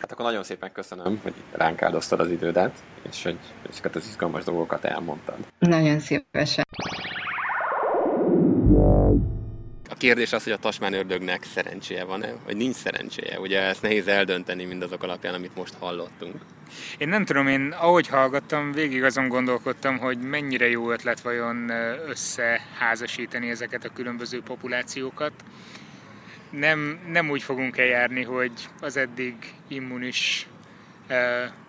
Hát 0.00 0.12
akkor 0.12 0.24
nagyon 0.24 0.42
szépen 0.42 0.72
köszönöm, 0.72 1.20
hogy 1.22 1.34
ránk 1.52 1.82
áldoztad 1.82 2.20
az 2.20 2.30
idődet, 2.30 2.82
és 3.10 3.22
hogy 3.22 3.38
ezeket 3.70 3.96
az 3.96 4.06
izgalmas 4.08 4.44
dolgokat 4.44 4.84
elmondtad. 4.84 5.36
Nagyon 5.58 5.98
szívesen. 5.98 6.64
A 9.88 9.94
kérdés 9.94 10.32
az, 10.32 10.42
hogy 10.42 10.52
a 10.52 10.56
tasmán 10.56 10.92
ördögnek 10.92 11.44
szerencséje 11.54 12.04
van-e, 12.04 12.34
vagy 12.44 12.56
nincs 12.56 12.76
szerencséje. 12.76 13.40
Ugye 13.40 13.60
ezt 13.60 13.82
nehéz 13.82 14.08
eldönteni 14.08 14.64
mindazok 14.64 15.02
alapján, 15.02 15.34
amit 15.34 15.54
most 15.56 15.74
hallottunk. 15.78 16.34
Én 16.98 17.08
nem 17.08 17.24
tudom, 17.24 17.48
én 17.48 17.74
ahogy 17.78 18.06
hallgattam, 18.06 18.72
végig 18.72 19.04
azon 19.04 19.28
gondolkodtam, 19.28 19.98
hogy 19.98 20.18
mennyire 20.18 20.68
jó 20.68 20.90
ötlet 20.90 21.20
vajon 21.20 21.70
összeházasítani 22.08 23.50
ezeket 23.50 23.84
a 23.84 23.92
különböző 23.92 24.42
populációkat. 24.42 25.32
Nem, 26.50 27.00
nem 27.08 27.30
úgy 27.30 27.42
fogunk 27.42 27.78
eljárni, 27.78 28.22
hogy 28.22 28.52
az 28.80 28.96
eddig 28.96 29.34
immunis 29.68 30.46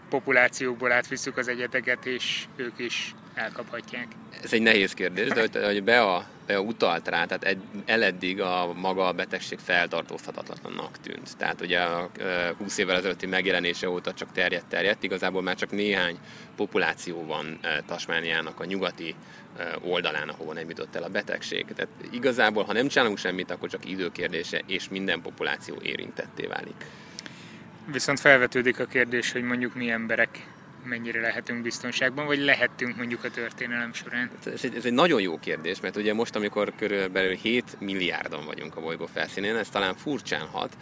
populációkból 0.09 0.91
átvisszük 0.91 1.37
az 1.37 1.47
egyeteket, 1.47 2.05
és 2.05 2.45
ők 2.55 2.73
is 2.77 3.15
elkaphatják. 3.37 4.07
Ez 4.43 4.53
egy 4.53 4.61
nehéz 4.61 4.93
kérdés, 4.93 5.27
de 5.27 5.39
hogy, 5.39 5.65
hogy 5.65 5.83
be 5.83 6.01
a 6.01 6.25
utalt 6.47 7.07
rá, 7.07 7.25
tehát 7.25 7.43
egy, 7.43 7.61
eleddig 7.85 8.41
a 8.41 8.73
maga 8.75 9.07
a 9.07 9.11
betegség 9.11 9.59
feltartózhatatlannak 9.59 10.97
tűnt. 11.01 11.37
Tehát 11.37 11.61
ugye 11.61 11.79
a 11.79 12.09
20 12.57 12.77
évvel 12.77 12.95
ezelőtti 12.95 13.25
megjelenése 13.25 13.89
óta 13.89 14.13
csak 14.13 14.31
terjedt, 14.31 14.69
terjedt, 14.69 15.03
igazából 15.03 15.41
már 15.41 15.55
csak 15.55 15.71
néhány 15.71 16.17
populáció 16.55 17.25
van 17.25 17.59
Tasmániának 17.85 18.59
a 18.59 18.65
nyugati 18.65 19.15
oldalán, 19.81 20.29
ahol 20.29 20.53
nem 20.53 20.69
jutott 20.69 20.95
el 20.95 21.03
a 21.03 21.09
betegség. 21.09 21.65
Tehát 21.75 21.91
igazából, 22.11 22.63
ha 22.63 22.73
nem 22.73 22.87
csinálunk 22.87 23.17
semmit, 23.17 23.51
akkor 23.51 23.69
csak 23.69 23.89
időkérdése, 23.89 24.61
és 24.65 24.89
minden 24.89 25.21
populáció 25.21 25.75
érintetté 25.81 26.45
válik. 26.45 26.85
Viszont 27.91 28.19
felvetődik 28.19 28.79
a 28.79 28.85
kérdés, 28.85 29.31
hogy 29.31 29.41
mondjuk 29.43 29.75
mi 29.75 29.89
emberek 29.89 30.45
mennyire 30.87 31.21
lehetünk 31.21 31.61
biztonságban, 31.61 32.25
vagy 32.25 32.39
lehettünk 32.39 32.97
mondjuk 32.97 33.23
a 33.23 33.29
történelem 33.29 33.93
során? 33.93 34.29
Ez 34.45 34.63
egy, 34.63 34.75
ez 34.75 34.85
egy 34.85 34.93
nagyon 34.93 35.21
jó 35.21 35.39
kérdés, 35.39 35.79
mert 35.79 35.95
ugye 35.95 36.13
most, 36.13 36.35
amikor 36.35 36.73
körülbelül 36.77 37.35
7 37.35 37.63
milliárdan 37.79 38.45
vagyunk 38.45 38.75
a 38.75 38.81
bolygó 38.81 39.05
felszínén, 39.13 39.55
ez 39.55 39.69
talán 39.69 39.95
furcsán 39.95 40.45
hat, 40.45 40.77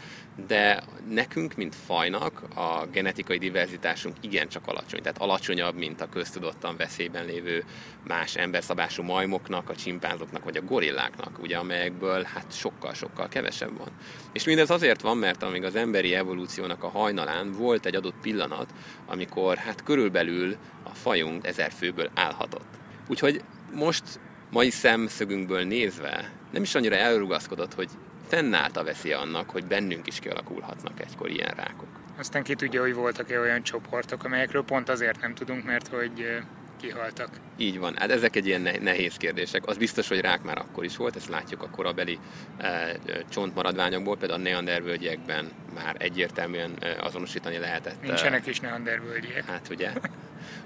de 0.47 0.83
nekünk, 1.09 1.55
mint 1.55 1.75
fajnak, 1.85 2.43
a 2.55 2.85
genetikai 2.91 3.37
diverzitásunk 3.37 4.15
igencsak 4.19 4.67
alacsony, 4.67 5.01
tehát 5.01 5.21
alacsonyabb, 5.21 5.75
mint 5.75 6.01
a 6.01 6.09
köztudottan 6.09 6.77
veszélyben 6.77 7.25
lévő 7.25 7.63
más 8.07 8.35
emberszabású 8.35 9.03
majmoknak, 9.03 9.69
a 9.69 9.75
csimpánzoknak 9.75 10.43
vagy 10.43 10.57
a 10.57 10.61
gorilláknak, 10.61 11.39
ugye, 11.41 11.57
amelyekből 11.57 12.23
hát 12.33 12.45
sokkal-sokkal 12.53 13.27
kevesebb 13.27 13.77
van. 13.77 13.89
És 14.31 14.43
mindez 14.43 14.69
azért 14.69 15.01
van, 15.01 15.17
mert 15.17 15.43
amíg 15.43 15.63
az 15.63 15.75
emberi 15.75 16.13
evolúciónak 16.13 16.83
a 16.83 16.89
hajnalán 16.89 17.51
volt 17.51 17.85
egy 17.85 17.95
adott 17.95 18.21
pillanat, 18.21 18.69
amikor 19.05 19.57
hát 19.57 19.83
körülbelül 19.95 20.55
a 20.83 20.89
fajunk 20.89 21.47
ezer 21.47 21.71
főből 21.71 22.09
állhatott. 22.13 22.65
Úgyhogy 23.07 23.41
most 23.73 24.03
mai 24.49 24.69
szemszögünkből 24.69 25.63
nézve 25.63 26.31
nem 26.51 26.61
is 26.61 26.75
annyira 26.75 26.95
elrugaszkodott, 26.95 27.73
hogy 27.73 27.89
fennállt 28.27 28.77
a 28.77 28.83
veszély 28.83 29.13
annak, 29.13 29.49
hogy 29.49 29.65
bennünk 29.65 30.07
is 30.07 30.19
kialakulhatnak 30.19 30.99
egykor 30.99 31.29
ilyen 31.29 31.53
rákok. 31.55 31.87
Aztán 32.17 32.43
ki 32.43 32.55
tudja, 32.55 32.81
hogy 32.81 32.93
voltak-e 32.93 33.39
olyan 33.39 33.63
csoportok, 33.63 34.23
amelyekről 34.23 34.63
pont 34.63 34.89
azért 34.89 35.21
nem 35.21 35.33
tudunk, 35.33 35.65
mert 35.65 35.87
hogy 35.87 36.41
kihaltak. 36.85 37.29
Így 37.57 37.79
van, 37.79 37.95
hát 37.97 38.11
ezek 38.11 38.35
egy 38.35 38.45
ilyen 38.45 38.67
nehéz 38.81 39.17
kérdések. 39.17 39.67
Az 39.67 39.77
biztos, 39.77 40.07
hogy 40.07 40.19
rák 40.19 40.43
már 40.43 40.57
akkor 40.57 40.83
is 40.83 40.97
volt, 40.97 41.15
ezt 41.15 41.29
látjuk 41.29 41.63
a 41.63 41.69
korabeli 41.69 42.19
e, 42.57 42.95
csontmaradványokból, 43.29 44.17
például 44.17 44.39
a 44.39 44.43
neandervölgyekben 44.43 45.51
már 45.73 45.95
egyértelműen 45.99 46.71
azonosítani 46.99 47.57
lehetett. 47.57 48.01
Nincsenek 48.01 48.45
is 48.47 48.59
neandervölgyek. 48.59 49.45
Hát 49.45 49.67
ugye, 49.69 49.91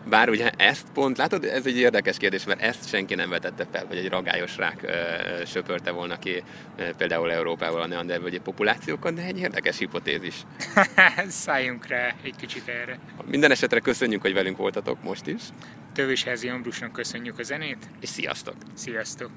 Bár 0.03 0.29
ugye 0.29 0.49
ezt 0.57 0.85
pont, 0.93 1.17
látod, 1.17 1.43
ez 1.43 1.65
egy 1.65 1.77
érdekes 1.77 2.17
kérdés, 2.17 2.45
mert 2.45 2.61
ezt 2.61 2.87
senki 2.89 3.15
nem 3.15 3.29
vetette 3.29 3.65
fel, 3.71 3.85
hogy 3.85 3.97
egy 3.97 4.09
ragályos 4.09 4.57
rák 4.57 4.79
ö, 4.81 5.45
söpörte 5.45 5.91
volna 5.91 6.19
ki 6.19 6.43
ö, 6.77 6.83
például 6.97 7.31
Európával 7.31 7.81
a 7.81 7.87
neandervölgyi 7.87 8.39
populációkat, 8.39 9.13
de 9.13 9.21
egy 9.21 9.39
érdekes 9.39 9.77
hipotézis. 9.77 10.35
Szálljunk 11.27 11.87
rá 11.87 12.13
egy 12.23 12.35
kicsit 12.35 12.67
erre. 12.67 12.99
Minden 13.25 13.51
esetre 13.51 13.79
köszönjük, 13.79 14.21
hogy 14.21 14.33
velünk 14.33 14.57
voltatok 14.57 15.03
most 15.03 15.27
is. 15.27 15.41
Tövésházi 15.93 16.47
Ambrusnak 16.47 16.91
köszönjük 16.91 17.39
a 17.39 17.43
zenét. 17.43 17.77
És 17.99 18.09
sziasztok! 18.09 18.55
Sziasztok! 18.73 19.31